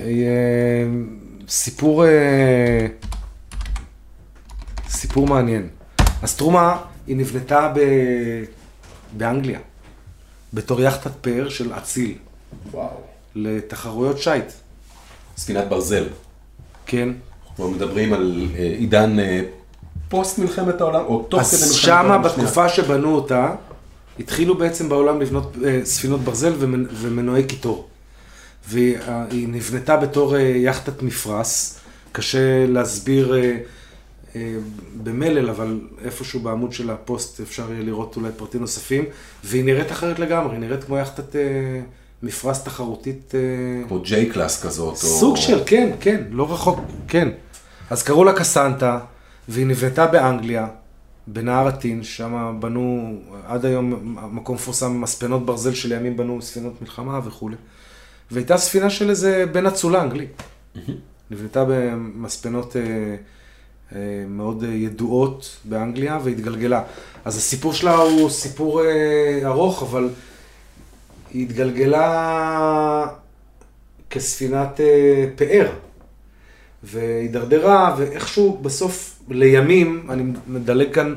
סיפור, 1.57 2.05
אה, 2.07 2.87
סיפור 4.89 5.27
מעניין. 5.27 5.69
הסטרומה, 6.23 6.77
היא 7.07 7.17
נבנתה 7.17 7.73
ב, 7.75 7.79
באנגליה, 9.17 9.59
בתור 10.53 10.81
יאכטת 10.81 11.11
פאר 11.21 11.49
של 11.49 11.73
אציל, 11.75 12.15
וואו. 12.71 12.89
לתחרויות 13.35 14.19
שיט. 14.19 14.45
ספינת 15.37 15.69
ברזל. 15.69 16.05
כן. 16.87 17.09
אנחנו 17.51 17.71
מדברים 17.71 18.13
על 18.13 18.47
אה, 18.59 18.63
עידן 18.79 19.19
אה, 19.19 19.41
פוסט 20.09 20.39
מלחמת 20.39 20.81
העולם, 20.81 21.05
או 21.05 21.23
תוך 21.23 21.41
כדי 21.43 21.51
אז 21.57 21.63
מלחמת 21.63 21.75
שמה, 21.83 21.95
העולם 21.99 22.25
השנייה. 22.25 22.43
בתקופה 22.45 22.69
שבנו 22.69 23.15
אותה, 23.15 23.55
התחילו 24.19 24.59
בעצם 24.59 24.89
בעולם 24.89 25.21
לבנות 25.21 25.57
ספינות 25.85 26.21
ברזל 26.21 26.53
ומנ- 26.61 26.89
ומנועי 26.95 27.45
קיטור. 27.45 27.89
והיא 28.69 28.97
היא 29.31 29.49
נבנתה 29.49 29.97
בתור 29.97 30.37
אה, 30.37 30.41
יאכטת 30.41 31.03
מפרש, 31.03 31.75
קשה 32.13 32.67
להסביר 32.67 33.35
אה, 33.35 33.59
אה, 34.37 34.55
במלל, 35.03 35.51
אבל 35.51 35.81
איפשהו 36.05 36.41
בעמוד 36.41 36.73
של 36.73 36.91
הפוסט 36.91 37.41
אפשר 37.41 37.73
יהיה 37.73 37.83
לראות 37.85 38.17
אולי 38.17 38.29
פרטים 38.37 38.61
נוספים, 38.61 39.05
והיא 39.45 39.65
נראית 39.65 39.91
אחרת 39.93 40.19
לגמרי, 40.19 40.53
היא 40.53 40.61
נראית 40.61 40.85
כמו 40.85 40.97
יאכטת 40.99 41.37
מפרש 42.23 42.59
תחרותית. 42.65 43.35
כמו 43.89 43.99
ג'יי 44.01 44.27
קלאס 44.31 44.63
כזאת. 44.63 44.93
או- 44.93 44.97
סוג 44.97 45.37
של, 45.37 45.63
כן, 45.67 45.91
כן, 46.01 46.23
לא 46.31 46.53
רחוק, 46.53 46.81
כן. 47.09 47.29
אז 47.91 48.03
קראו 48.03 48.25
לה 48.25 48.33
קסנטה, 48.33 48.99
והיא 49.49 49.67
נבנתה 49.67 50.07
באנגליה, 50.07 50.67
בנהר 51.27 51.67
הטין, 51.67 52.03
שם 52.03 52.57
בנו, 52.61 53.17
עד 53.47 53.65
היום 53.65 54.17
מקום 54.33 54.55
מפורסם, 54.55 55.01
מספנות 55.01 55.47
ברזל 55.47 55.75
שלימים 55.75 56.17
בנו 56.17 56.43
ספינות 56.43 56.83
מלחמה 56.83 57.21
וכולי. 57.25 57.57
והייתה 58.33 58.57
ספינה 58.57 58.91
של 58.91 59.11
איזה 59.11 59.45
בן 59.53 59.67
אצולה 59.67 60.03
אנגלי. 60.03 60.27
נבנתה 61.31 61.65
במספנות 61.69 62.77
אה, 62.77 62.83
אה, 63.95 64.25
מאוד 64.29 64.63
ידועות 64.63 65.57
באנגליה 65.65 66.19
והתגלגלה. 66.25 66.83
אז 67.25 67.37
הסיפור 67.37 67.73
שלה 67.73 67.95
הוא 67.95 68.31
סיפור 68.31 68.85
אה, 68.85 69.41
ארוך, 69.45 69.83
אבל 69.83 70.09
היא 71.33 71.43
התגלגלה 71.43 73.07
כספינת 74.11 74.81
אה, 74.81 75.27
פאר. 75.37 75.73
והידרדרה, 76.83 77.95
ואיכשהו 77.99 78.59
בסוף, 78.63 79.19
לימים, 79.29 80.07
אני 80.11 80.23
מדלג 80.47 80.95
כאן 80.95 81.15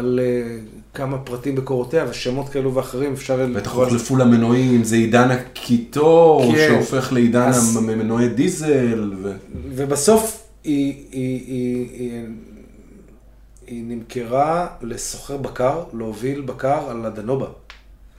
על 0.00 0.20
אה, 0.22 0.58
כמה 0.94 1.18
פרטים 1.18 1.54
בקורותיה 1.54 2.06
ושמות 2.10 2.48
כאלו 2.48 2.74
ואחרים, 2.74 3.12
אפשר... 3.12 3.46
בטח. 3.54 3.72
הוחלפו 3.74 4.16
למנועים, 4.16 4.84
זה 4.84 4.96
עידן 4.96 5.30
הקיטור, 5.30 6.52
כן. 6.54 6.68
שהופך 6.68 7.12
לעידן 7.12 7.48
אז- 7.48 7.76
המנועי 7.76 8.28
דיזל. 8.28 9.12
ו... 9.22 9.32
ובסוף 9.68 10.42
היא, 10.64 10.94
היא, 11.12 11.40
היא, 11.46 11.88
היא, 11.92 12.22
היא 13.66 13.84
נמכרה 13.86 14.66
לסוחר 14.82 15.36
בקר, 15.36 15.82
להוביל 15.92 16.40
בקר 16.40 16.90
על 16.90 17.06
הדנובה, 17.06 17.46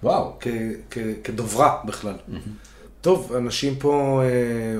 וואו. 0.03 0.33
כ, 0.39 0.47
כ, 0.91 0.97
כדוברה 1.23 1.77
בכלל. 1.85 2.15
טוב, 3.01 3.33
אנשים 3.37 3.75
פה 3.75 4.21
אה, 4.23 4.29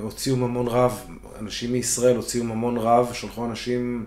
הוציאו 0.02 0.36
ממון 0.36 0.68
רב, 0.68 1.00
אנשים 1.40 1.72
מישראל 1.72 2.16
הוציאו 2.16 2.44
ממון 2.44 2.78
רב, 2.78 3.10
שלחו 3.14 3.46
אנשים 3.46 4.06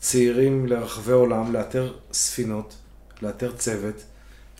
צעירים 0.00 0.66
לרחבי 0.66 1.12
העולם 1.12 1.52
לאתר 1.52 1.94
ספינות, 2.12 2.74
לאתר 3.22 3.52
צוות, 3.56 4.02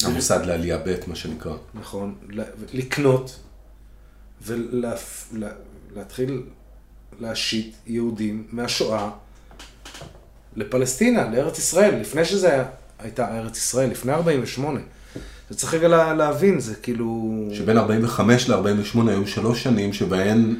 המוסד 0.04 0.44
לעלייה 0.44 0.78
ב', 0.78 0.94
מה 1.06 1.14
שנקרא. 1.14 1.56
נכון, 1.74 2.14
לקנות, 2.72 3.38
ולהתחיל 4.42 6.42
להשית 7.20 7.76
יהודים 7.86 8.46
מהשואה 8.52 9.10
לפלסטינה, 10.56 11.30
לארץ 11.30 11.58
ישראל, 11.58 12.00
לפני 12.00 12.24
שזה 12.24 12.52
היה, 12.52 12.64
הייתה 12.98 13.38
ארץ 13.38 13.56
ישראל, 13.56 13.90
לפני 13.90 14.12
48. 14.12 14.80
זה 15.50 15.56
צריך 15.56 15.74
רגע 15.74 15.88
לה, 15.88 16.14
להבין, 16.14 16.60
זה 16.60 16.74
כאילו... 16.74 17.32
שבין 17.52 17.78
45 17.78 18.48
ל-48 18.48 19.10
היו 19.10 19.26
שלוש 19.26 19.62
שנים 19.62 19.92
שבהן... 19.92 20.54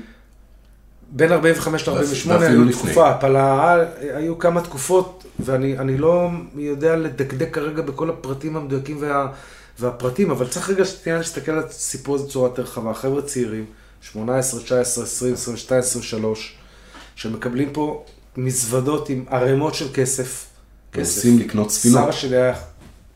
בין 1.10 1.32
45 1.32 1.88
ל-48 1.88 2.32
היו 2.32 2.72
תקופה, 2.72 3.10
אבל 3.10 3.36
היו 4.00 4.38
כמה 4.38 4.60
תקופות, 4.60 5.24
ואני 5.40 5.98
לא 5.98 6.30
יודע 6.56 6.96
לדקדק 6.96 7.54
כרגע 7.54 7.82
בכל 7.82 8.10
הפרטים 8.10 8.56
המדויקים 8.56 8.96
וה, 9.00 9.32
והפרטים, 9.78 10.30
אבל 10.30 10.48
צריך 10.48 10.70
רגע 10.70 10.84
שנייה 10.84 11.18
להסתכל 11.18 11.52
על 11.52 11.58
הסיפור 11.58 12.14
הזה 12.14 12.24
בצורה 12.24 12.48
יותר 12.48 12.62
רחבה. 12.62 12.94
חבר'ה 12.94 13.22
צעירים, 13.22 13.64
18, 14.00 14.60
19, 14.60 15.04
20, 15.04 15.34
22, 15.34 15.80
23, 15.80 16.56
שמקבלים 17.14 17.72
פה 17.72 18.04
מזוודות 18.36 19.08
עם 19.08 19.24
ערימות 19.30 19.74
של 19.74 19.86
כסף. 19.94 20.46
כסף. 20.92 21.16
רוצים 21.16 21.38
לקנות 21.38 21.70
ספינות. 21.70 22.02
סבא 22.02 22.12
שלי 22.12 22.36
היה 22.36 22.54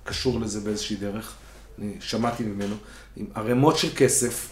קשור 0.05 0.41
לזה 0.41 0.61
באיזושהי 0.61 0.97
דרך, 0.97 1.33
אני 1.79 1.93
שמעתי 2.01 2.43
ממנו, 2.43 2.75
עם 3.17 3.27
ערימות 3.35 3.79
של 3.79 3.89
כסף, 3.97 4.49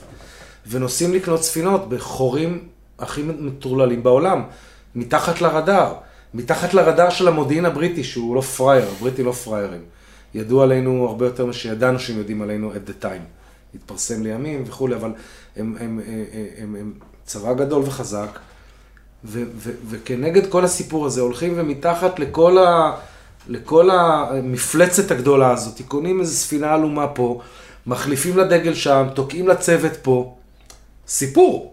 ונוסעים 0.67 1.15
לקנות 1.15 1.43
ספינות 1.43 1.89
בחורים 1.89 2.69
הכי 3.01 3.23
מטורללים 3.23 4.03
בעולם, 4.03 4.43
מתחת 4.95 5.41
לרדאר, 5.41 5.95
מתחת 6.35 6.75
לרדאר 6.75 7.11
של 7.11 7.29
המודיעין 7.29 7.65
הבריטי, 7.67 8.05
שהוא 8.05 8.37
לא 8.37 8.41
פראייר, 8.41 8.89
הבריטי 8.97 9.23
לא 9.23 9.33
פראיירים. 9.33 9.83
ידעו 10.35 10.63
עלינו 10.63 11.07
הרבה 11.09 11.27
יותר 11.27 11.45
ממה 11.45 11.53
שידענו 11.53 11.99
שהם 11.99 12.19
יודעים 12.19 12.43
עלינו 12.43 12.73
at 12.73 12.89
the 12.89 13.05
time. 13.05 13.25
התפרסם 13.75 14.23
לימים 14.23 14.65
וכולי, 14.67 14.95
אבל 14.95 15.13
הם, 15.57 15.77
הם, 15.81 16.01
הם, 16.07 16.25
הם, 16.59 16.77
הם 16.81 16.93
צבא 17.25 17.53
גדול 17.53 17.83
וחזק, 17.83 18.39
ו, 19.25 19.43
ו, 19.57 19.71
וכנגד 19.89 20.47
כל 20.47 20.65
הסיפור 20.65 21.07
הזה 21.07 21.21
הולכים 21.21 21.53
ומתחת 21.57 22.19
לכל, 22.19 22.59
ה, 22.59 22.93
לכל 23.49 23.91
המפלצת 23.91 25.11
הגדולה 25.11 25.53
הזאת, 25.53 25.81
קונים 25.89 26.21
איזו 26.21 26.35
ספינה 26.35 26.75
עלומה 26.75 27.09
פה, 27.09 27.41
מחליפים 27.87 28.39
לדגל 28.39 28.75
שם, 28.75 29.07
תוקעים 29.15 29.49
לצוות 29.49 29.93
פה. 30.03 30.37
סיפור. 31.09 31.70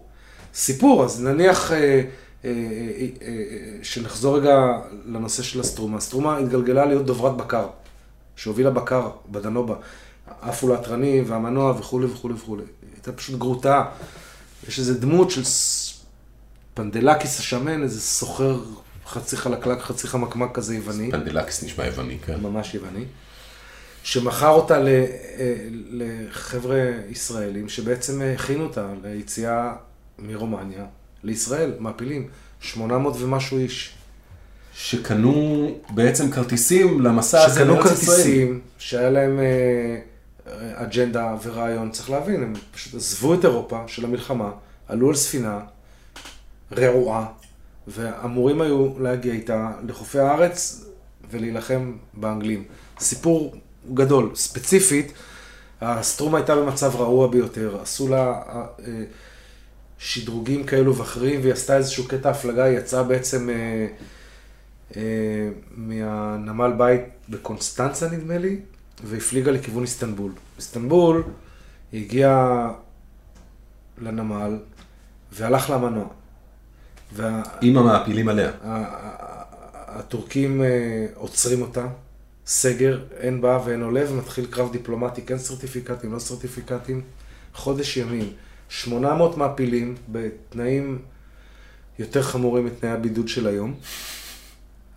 סיפור, 0.57 1.05
אז 1.05 1.23
נניח 1.23 1.71
אה, 1.71 1.77
אה, 1.77 2.01
אה, 2.45 2.51
אה, 3.21 3.33
שנחזור 3.83 4.37
רגע 4.37 4.79
לנושא 5.05 5.43
של 5.43 5.59
הסטרומה. 5.59 5.97
הסטרומה 5.97 6.37
התגלגלה 6.37 6.85
להיות 6.85 7.05
דוברת 7.05 7.37
בקר, 7.37 7.67
שהובילה 8.35 8.69
בקר 8.69 9.09
בדנובה. 9.31 9.75
עפו 10.41 10.73
לתרנים 10.73 11.23
והמנוע 11.27 11.71
וכולי 11.79 12.05
וכולי 12.05 12.33
וכולי. 12.33 12.63
הייתה 12.93 13.11
פשוט 13.11 13.39
גרוטה. 13.39 13.85
יש 14.67 14.79
איזה 14.79 14.99
דמות 14.99 15.31
של 15.31 15.41
פנדלקיס 16.73 17.39
השמן, 17.39 17.83
איזה 17.83 18.01
סוחר 18.01 18.59
חצי 19.07 19.37
חלקלק, 19.37 19.81
חצי 19.81 20.07
חמקמק 20.07 20.55
כזה 20.55 20.75
יווני. 20.75 21.11
פנדלקיס 21.11 21.63
נשמע 21.63 21.85
יווני, 21.85 22.17
כן. 22.25 22.39
ממש 22.41 22.73
יווני. 22.73 23.05
שמכר 24.03 24.49
אותה 24.49 24.77
אה, 24.87 25.05
לחבר'ה 25.71 26.79
ישראלים, 27.09 27.69
שבעצם 27.69 28.21
הכינו 28.35 28.63
אותה 28.63 28.87
ליציאה 29.03 29.73
מרומניה 30.19 30.85
לישראל, 31.23 31.71
מעפילים. 31.79 32.27
800 32.61 33.15
ומשהו 33.19 33.57
איש. 33.57 33.93
שקנו 34.73 35.67
בעצם 35.89 36.31
כרטיסים 36.31 37.01
למסע 37.01 37.45
הזה 37.45 37.65
לארץ 37.65 37.79
ישראל. 37.79 37.95
שקנו 37.95 38.13
כרטיסים, 38.13 38.59
שהיה 38.77 39.09
להם 39.09 39.39
אה, 39.39 40.83
אג'נדה 40.83 41.35
ורעיון. 41.43 41.91
צריך 41.91 42.09
להבין, 42.09 42.43
הם 42.43 42.53
פשוט 42.71 42.93
עזבו 42.93 43.33
את 43.33 43.45
אירופה 43.45 43.83
של 43.87 44.05
המלחמה, 44.05 44.51
עלו 44.87 45.09
על 45.09 45.15
ספינה, 45.15 45.59
רעועה, 46.77 47.25
ואמורים 47.87 48.61
היו 48.61 48.99
להגיע 48.99 49.33
איתה 49.33 49.71
לחופי 49.87 50.19
הארץ 50.19 50.85
ולהילחם 51.31 51.93
באנגלים. 52.13 52.63
סיפור 52.99 53.55
גדול. 53.93 54.31
ספציפית, 54.35 55.13
הסטרום 55.81 56.35
הייתה 56.35 56.55
במצב 56.55 56.95
רעוע 56.95 57.27
ביותר, 57.27 57.77
עשו 57.81 58.07
לה 58.07 58.41
אה, 58.87 59.03
שדרוגים 59.99 60.63
כאלו 60.63 60.95
ואחרים, 60.95 61.41
והיא 61.41 61.53
עשתה 61.53 61.77
איזשהו 61.77 62.07
קטע 62.07 62.29
הפלגה, 62.29 62.63
היא 62.63 62.77
יצאה 62.77 63.03
בעצם 63.03 63.49
אה, 63.49 63.87
אה, 64.95 65.49
מהנמל 65.75 66.73
בית 66.77 67.01
בקונסטנצה 67.29 68.09
נדמה 68.09 68.37
לי, 68.37 68.59
והפליגה 69.03 69.51
לכיוון 69.51 69.83
איסטנבול. 69.83 70.31
איסטנבול, 70.57 71.23
היא 71.91 72.05
הגיעה 72.05 72.71
לנמל 74.01 74.57
והלך 75.31 75.69
למנוע. 75.69 76.07
וה... 77.13 77.43
עם 77.61 77.77
המעפילים 77.77 78.29
עליה. 78.29 78.51
הטורקים 79.73 80.63
אה, 80.63 81.05
עוצרים 81.15 81.61
אותה, 81.61 81.87
סגר, 82.45 83.03
אין 83.17 83.41
בא 83.41 83.59
ואין 83.65 83.81
עולה, 83.81 84.03
ומתחיל 84.09 84.45
קרב 84.45 84.71
דיפלומטי, 84.71 85.21
כן 85.21 85.37
סרטיפיקטים, 85.37 86.13
לא 86.13 86.19
סרטיפיקטים, 86.19 87.01
חודש 87.53 87.97
ימים. 87.97 88.33
800 88.69 89.37
מעפילים 89.37 89.95
בתנאים 90.09 90.99
יותר 91.99 92.21
חמורים 92.21 92.65
מתנאי 92.65 92.91
הבידוד 92.91 93.27
של 93.27 93.47
היום, 93.47 93.73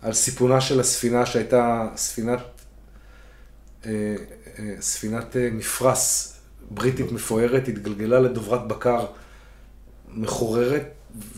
על 0.01 0.13
סיפונה 0.13 0.61
של 0.61 0.79
הספינה 0.79 1.25
שהייתה 1.25 1.87
ספינת, 1.95 2.39
אה, 3.85 3.91
אה, 4.59 4.73
ספינת 4.79 5.35
מפרש 5.51 6.27
בריטית 6.71 7.11
מפוארת, 7.11 7.67
התגלגלה 7.67 8.19
לדוברת 8.19 8.67
בקר 8.67 9.05
מחוררת, 10.13 10.83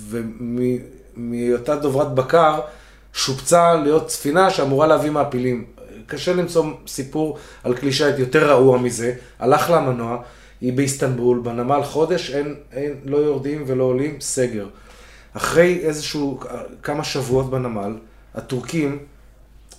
ומהיותה 0.09 1.75
דוברת 1.75 2.13
בקר, 2.13 2.59
שופצה 3.13 3.73
להיות 3.73 4.09
ספינה 4.09 4.49
שאמורה 4.49 4.87
להביא 4.87 5.11
מעפילים. 5.11 5.65
קשה 6.07 6.33
למצוא 6.33 6.65
סיפור 6.87 7.37
על 7.63 7.77
כלי 7.77 7.91
שיט 7.91 8.19
יותר 8.19 8.49
רעוע 8.49 8.77
מזה. 8.77 9.13
הלך 9.39 9.69
למנוע, 9.69 10.21
היא 10.63 10.73
באיסטנבול, 10.73 11.39
בנמל 11.39 11.83
חודש, 11.83 12.31
אין, 12.31 12.55
אין, 12.71 12.93
לא 13.05 13.17
יורדים 13.17 13.63
ולא 13.67 13.83
עולים, 13.83 14.21
סגר. 14.21 14.67
אחרי 15.33 15.79
איזשהו, 15.79 16.39
כמה 16.83 17.03
שבועות 17.03 17.49
בנמל, 17.49 17.97
הטורקים 18.35 18.99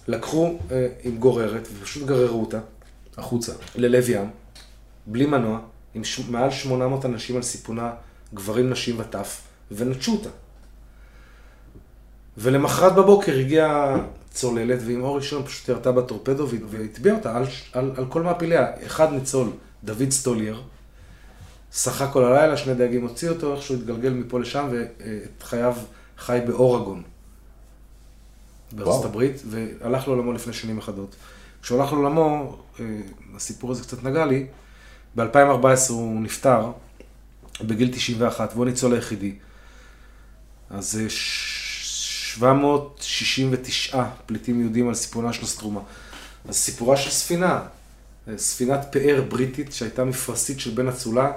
לקחו 0.08 0.58
אה, 0.70 0.88
עם 1.02 1.16
גוררת 1.16 1.68
ופשוט 1.72 2.06
גררו 2.06 2.40
אותה. 2.40 2.58
החוצה. 3.16 3.52
ללב 3.76 4.10
ים, 4.10 4.30
בלי 5.06 5.26
מנוע, 5.26 5.60
עם 5.94 6.04
ש... 6.04 6.20
מעל 6.28 6.50
800 6.50 7.04
אנשים 7.04 7.36
על 7.36 7.42
סיפונה, 7.42 7.92
גברים, 8.34 8.70
נשים 8.70 9.00
וטף. 9.00 9.40
ונטשו 9.70 10.12
אותה. 10.12 10.30
ולמחרת 12.38 12.94
בבוקר 12.94 13.38
הגיעה 13.38 13.96
צוללת, 14.30 14.78
ועם 14.86 15.02
אור 15.02 15.16
ראשון 15.16 15.44
פשוט 15.44 15.68
ירתה 15.68 15.92
בטורפדו 15.92 16.46
והטביעה 16.70 17.16
אותה 17.16 17.36
על, 17.36 17.44
על, 17.72 17.92
על 17.96 18.06
כל 18.06 18.22
מעפיליה. 18.22 18.66
אחד 18.86 19.12
ניצול, 19.12 19.50
דוד 19.84 20.10
סטולייר, 20.10 20.62
שחה 21.74 22.12
כל 22.12 22.24
הלילה, 22.24 22.56
שני 22.56 22.74
דייגים 22.74 23.02
הוציאו 23.02 23.32
אותו, 23.32 23.54
איכשהו 23.54 23.74
התגלגל 23.74 24.10
מפה 24.10 24.40
לשם, 24.40 24.68
ואת 24.72 25.42
חייו 25.42 25.76
חי 26.18 26.38
באורגון, 26.46 27.02
בארצות 28.72 29.04
הברית, 29.04 29.42
והלך 29.46 30.08
לעולמו 30.08 30.32
לפני 30.32 30.52
שנים 30.52 30.78
אחדות. 30.78 31.16
כשהוא 31.62 31.80
הלך 31.80 31.92
לעולמו, 31.92 32.56
אה, 32.80 32.84
הסיפור 33.36 33.70
הזה 33.70 33.82
קצת 33.82 34.04
נגע 34.04 34.26
לי, 34.26 34.46
ב-2014 35.16 35.88
הוא 35.88 36.20
נפטר, 36.20 36.72
בגיל 37.60 37.92
91, 37.92 38.50
והוא 38.52 38.64
הניצול 38.64 38.94
היחידי. 38.94 39.34
אז 40.70 40.92
זה 40.92 41.10
769 41.10 44.04
פליטים 44.26 44.60
יהודים 44.60 44.88
על 44.88 44.94
סיפונה 44.94 45.32
של 45.32 45.44
הסטרומה. 45.44 45.80
אז 46.48 46.54
סיפורה 46.54 46.96
של 46.96 47.10
ספינה, 47.10 47.62
ספינת 48.36 48.86
פאר 48.90 49.22
בריטית 49.28 49.72
שהייתה 49.72 50.04
מפרשית 50.04 50.60
של 50.60 50.70
בן 50.70 50.88
אצולה, 50.88 51.32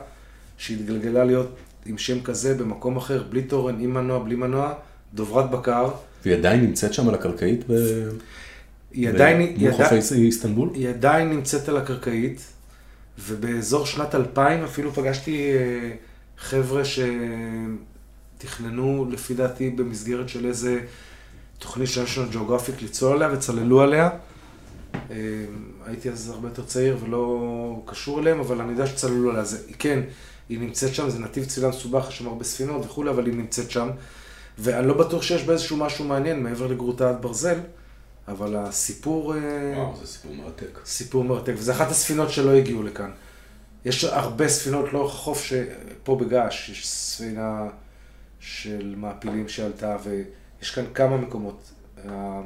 שהתגלגלה 0.57 1.23
להיות 1.23 1.55
עם 1.85 1.97
שם 1.97 2.21
כזה 2.21 2.53
במקום 2.53 2.97
אחר, 2.97 3.23
בלי 3.29 3.41
תורן, 3.41 3.79
עם 3.79 3.93
מנוע, 3.93 4.23
בלי 4.23 4.35
מנוע, 4.35 4.73
דוברת 5.13 5.51
בקר. 5.51 5.89
והיא 6.25 6.35
עדיין 6.35 6.61
נמצאת 6.61 6.93
שם 6.93 7.09
על 7.09 7.15
הקרקעית? 7.15 7.63
ב... 7.69 7.73
היא 8.91 9.09
עדיין... 9.09 9.55
מול 9.57 9.71
חופי 9.71 9.95
איסטנבול? 10.15 10.69
היא 10.73 10.89
עדיין 10.89 11.29
נמצאת 11.29 11.69
על 11.69 11.77
הקרקעית, 11.77 12.41
ובאזור 13.19 13.85
שנת 13.85 14.15
2000 14.15 14.63
אפילו 14.63 14.93
פגשתי 14.93 15.51
אה, 15.53 15.91
חבר'ה 16.37 16.85
ש... 16.85 16.99
תכננו, 18.37 19.07
לפי 19.11 19.33
דעתי, 19.33 19.69
במסגרת 19.69 20.29
של 20.29 20.45
איזה 20.45 20.79
תוכנית 21.59 21.89
של 21.89 22.03
national 22.03 22.33
geographic 22.33 22.81
ליצול 22.81 23.13
עליה 23.13 23.37
וצללו 23.37 23.81
עליה. 23.81 24.09
אה, 25.11 25.17
הייתי 25.85 26.09
אז 26.09 26.29
הרבה 26.29 26.47
יותר 26.47 26.63
צעיר 26.63 26.97
ולא 27.03 27.81
קשור 27.85 28.19
אליהם, 28.19 28.39
אבל 28.39 28.61
אני 28.61 28.71
יודע 28.71 28.87
שצללו 28.87 29.29
עליה. 29.29 29.43
זה, 29.43 29.57
כן, 29.79 29.99
היא 30.49 30.59
נמצאת 30.59 30.95
שם, 30.95 31.09
זה 31.09 31.19
נתיב 31.19 31.45
צלילה 31.45 31.69
מסובך, 31.69 32.05
יש 32.09 32.17
שם 32.17 32.27
הרבה 32.27 32.43
ספינות 32.43 32.85
וכולי, 32.85 33.09
אבל 33.09 33.25
היא 33.25 33.33
נמצאת 33.33 33.71
שם. 33.71 33.89
ואני 34.57 34.87
לא 34.87 34.93
בטוח 34.93 35.21
שיש 35.21 35.43
בה 35.43 35.53
איזשהו 35.53 35.77
משהו 35.77 36.05
מעניין 36.05 36.43
מעבר 36.43 36.67
לגרוטת 36.67 37.15
ברזל, 37.21 37.59
אבל 38.27 38.55
הסיפור... 38.55 39.35
אה, 39.35 39.39
וואו, 39.75 39.95
זה 40.01 40.07
סיפור 40.07 40.35
מרתק. 40.35 40.79
סיפור 40.85 41.23
מרתק, 41.23 41.53
וזו 41.55 41.71
אחת 41.71 41.91
הספינות 41.91 42.31
שלא 42.31 42.51
הגיעו 42.51 42.83
לכאן. 42.83 43.11
יש 43.85 44.03
הרבה 44.03 44.47
ספינות 44.47 44.93
לאורך 44.93 45.13
החוף, 45.13 45.43
שפה 45.43 46.15
בגעש 46.15 46.69
יש 46.69 46.87
ספינה 46.87 47.67
של 48.39 48.93
מעפילים 48.97 49.49
שעלתה, 49.49 49.97
ויש 50.03 50.71
כאן 50.71 50.85
כמה 50.93 51.17
מקומות. 51.17 51.71
אה, 52.05 52.41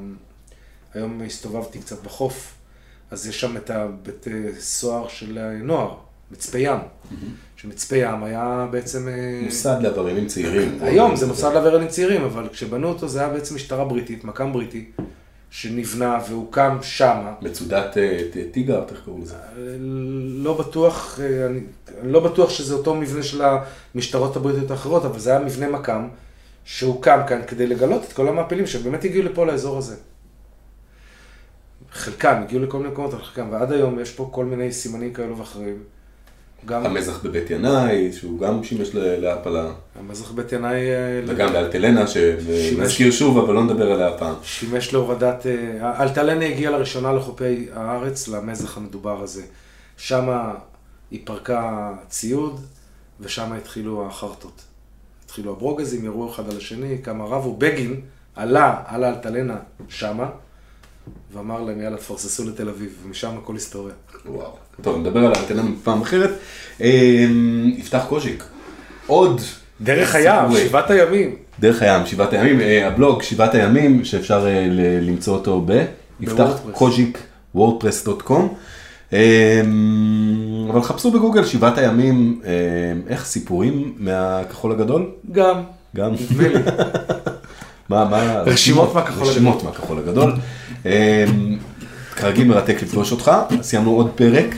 היום 0.94 1.22
הסתובבתי 1.22 1.80
קצת 1.80 2.04
בחוף, 2.04 2.54
אז 3.12 3.28
יש 3.28 3.42
שם 3.42 3.58
את 3.58 3.70
הבית 3.70 4.28
סוהר 4.60 5.08
של 5.08 5.58
נוער, 5.64 5.98
מצפה 6.32 6.58
ים. 6.58 6.80
שמצפה 7.62 7.96
ים 7.96 8.24
היה 8.24 8.68
בעצם... 8.72 9.08
אה, 9.08 9.42
מוסד 9.44 9.78
לעבריינים 9.82 10.28
צעירים. 10.28 10.78
היום 10.82 11.16
זה 11.16 11.28
מוסד 11.28 11.54
לעבריינים 11.54 11.88
צעירים, 11.88 12.24
אבל 12.24 12.50
כשבנו 12.50 12.88
אותו 12.88 13.08
זה 13.08 13.20
היה 13.20 13.30
בעצם 13.30 13.56
משטרה 13.56 13.86
בריטית, 13.86 14.24
מקם 14.24 14.54
בריטי, 14.54 14.92
שנבנה 15.50 16.20
והוקם 16.30 16.78
שמה. 16.82 17.34
מצודת 17.42 17.98
אה, 17.98 18.20
טיגר, 18.52 18.84
איך 18.90 19.02
קוראים 19.06 19.24
לזה? 19.24 19.36
לא 20.44 20.58
בטוח, 20.58 21.20
אה, 21.20 21.48
אני 21.48 21.62
לא 22.04 22.20
בטוח 22.20 22.50
שזה 22.50 22.74
אותו 22.74 22.96
מבנה 22.96 23.24
של 23.24 23.42
המשטרות 23.96 24.36
הבריטיות 24.36 24.72
האחרות, 24.72 25.06
אבל 25.06 25.20
זה 25.20 25.30
היה 25.30 25.40
מבנה 25.40 25.70
מקם 25.70 26.08
שהוקם 26.66 27.20
כאן 27.28 27.42
כדי 27.48 27.68
לגלות 27.68 28.04
את 28.04 28.14
כל 28.14 28.28
המעפילים 28.28 28.68
שבאמת 28.68 29.04
הגיעו 29.04 29.26
לפה 29.26 29.46
לאזור 29.46 29.78
הזה. 29.78 29.96
חלקם 31.92 32.42
הגיעו 32.44 32.64
לכל 32.64 32.78
מיני 32.78 32.90
מקומות, 32.90 33.14
חלקם, 33.14 33.48
ועד 33.52 33.72
היום 33.72 34.00
יש 34.00 34.12
פה 34.12 34.30
כל 34.32 34.46
מיני 34.46 34.72
סימנים 34.72 35.14
כאלו 35.14 35.38
ואחרים. 35.38 35.84
גם... 36.66 36.86
המזח 36.86 37.24
בבית 37.24 37.50
ינאי, 37.50 38.14
שהוא 38.14 38.40
גם 38.40 38.64
שימש 38.64 38.90
להפלה. 38.94 39.72
המזח 40.00 40.32
בבית 40.32 40.52
ינאי... 40.52 40.92
אה, 40.92 41.22
וגם 41.28 41.54
באלטלנה, 41.54 42.08
שנזכיר 42.08 43.12
שוב, 43.12 43.38
אבל 43.38 43.54
לא 43.54 43.64
נדבר 43.64 43.92
עליה 43.92 44.08
הפעם. 44.08 44.36
שימש 44.44 44.94
להורדת... 44.94 45.46
אה, 45.46 46.04
אלטלנה 46.04 46.46
הגיעה 46.46 46.72
לראשונה 46.72 47.14
לחופי 47.14 47.68
הארץ, 47.74 48.28
למזח 48.28 48.78
המדובר 48.78 49.24
הזה. 49.24 49.44
שם 49.98 50.30
היא 51.12 51.20
פרקה 51.24 51.94
ציוד, 52.10 52.60
ושם 53.20 53.54
התחילו 53.54 54.08
החרטות. 54.08 54.62
התחילו 55.26 55.52
הברוגזים, 55.52 56.06
ירו 56.06 56.30
אחד 56.30 56.50
על 56.50 56.58
השני, 56.58 56.98
כמה 57.04 57.26
רבו. 57.26 57.56
בגין 57.58 58.02
עלה 58.36 58.82
על 58.86 59.04
האלטלנה 59.04 59.58
שמה. 59.90 60.30
ואמר 61.34 61.62
להם, 61.62 61.82
יאללה, 61.82 61.98
תפרססו 61.98 62.50
לתל 62.50 62.70
אביב, 62.70 62.96
ומשם 63.06 63.32
הכל 63.44 63.54
היסטוריה. 63.54 63.94
וואו. 64.26 64.52
טוב, 64.82 64.98
נדבר 64.98 65.26
על 65.26 65.34
האנטנה 65.36 65.62
בפעם 65.62 66.02
אחרת. 66.02 66.30
אמ, 66.82 67.72
יפתח 67.78 68.06
קוז'יק, 68.10 68.44
עוד... 69.08 69.42
דרך 69.82 70.16
הים, 70.16 70.52
שבעת 70.68 70.90
הימים. 70.90 71.36
דרך 71.60 71.82
הים, 71.82 72.06
שבעת 72.06 72.34
הימים, 72.34 72.62
אה, 72.62 72.88
הבלוג 72.88 73.22
שבעת 73.22 73.56
הימים, 73.56 74.06
שאפשר 74.06 74.48
אה, 74.48 74.68
למצוא 75.02 75.34
אותו 75.34 75.64
ב... 75.66 75.86
יפתח 76.20 76.60
קוז'יק 76.72 77.18
וורדפרס.קום. 77.56 78.56
אמ, 79.14 79.18
אבל 80.72 80.82
חפשו 80.82 81.12
בגוגל 81.12 81.46
שבעת 81.46 81.78
הימים, 81.78 82.42
אמ, 82.44 83.02
איך 83.08 83.26
סיפורים 83.26 83.94
מהכחול 83.98 84.72
הגדול? 84.72 85.10
גם. 85.32 85.62
גם. 85.96 86.12
נדמה 86.14 86.48
לי. 86.48 86.60
מה, 87.90 88.06
מה... 88.06 88.42
רשימות 88.46 88.94
מהכחול 88.94 89.14
הגדול. 89.14 89.30
רשימות 89.30 89.64
מהכחול 89.64 89.98
הגדול. 89.98 90.34
כרגיל 92.16 92.48
מרתק 92.48 92.78
לפגוש 92.82 93.12
אותך, 93.12 93.32
סיימנו 93.62 93.92
עוד 93.92 94.12
פרק. 94.16 94.56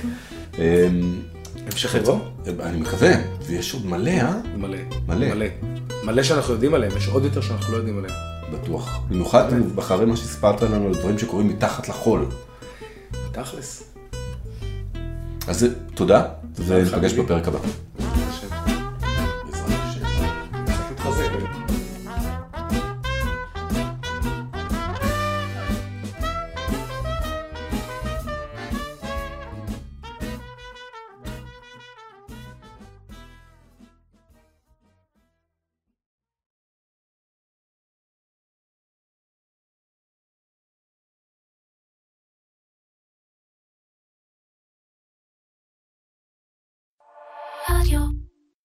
המשך 1.67 1.95
יבוא? 1.95 2.19
אני 2.59 2.77
מקווה, 2.77 3.11
ויש 3.47 3.73
עוד 3.73 3.85
מלא, 3.85 4.09
אה? 4.09 4.33
מלא. 4.57 4.77
מלא. 5.07 5.33
מלא. 5.33 5.45
מלא 6.03 6.23
שאנחנו 6.23 6.53
יודעים 6.53 6.73
עליהם, 6.73 6.97
יש 6.97 7.07
עוד 7.07 7.23
יותר 7.23 7.41
שאנחנו 7.41 7.73
לא 7.73 7.77
יודעים 7.77 7.97
עליהם. 7.97 8.15
בטוח. 8.53 8.99
במיוחד 9.09 9.43
אחרי 9.79 10.05
מה 10.05 10.15
שסיפרת 10.15 10.61
לנו 10.61 10.87
על 10.87 10.93
דברים 10.93 11.19
שקורים 11.19 11.47
מתחת 11.47 11.89
לחול. 11.89 12.25
תכלס. 13.31 13.83
אז 15.47 15.67
תודה, 15.95 16.23
ונפגש 16.65 17.13
בפרק 17.13 17.47
הבא. 17.47 17.59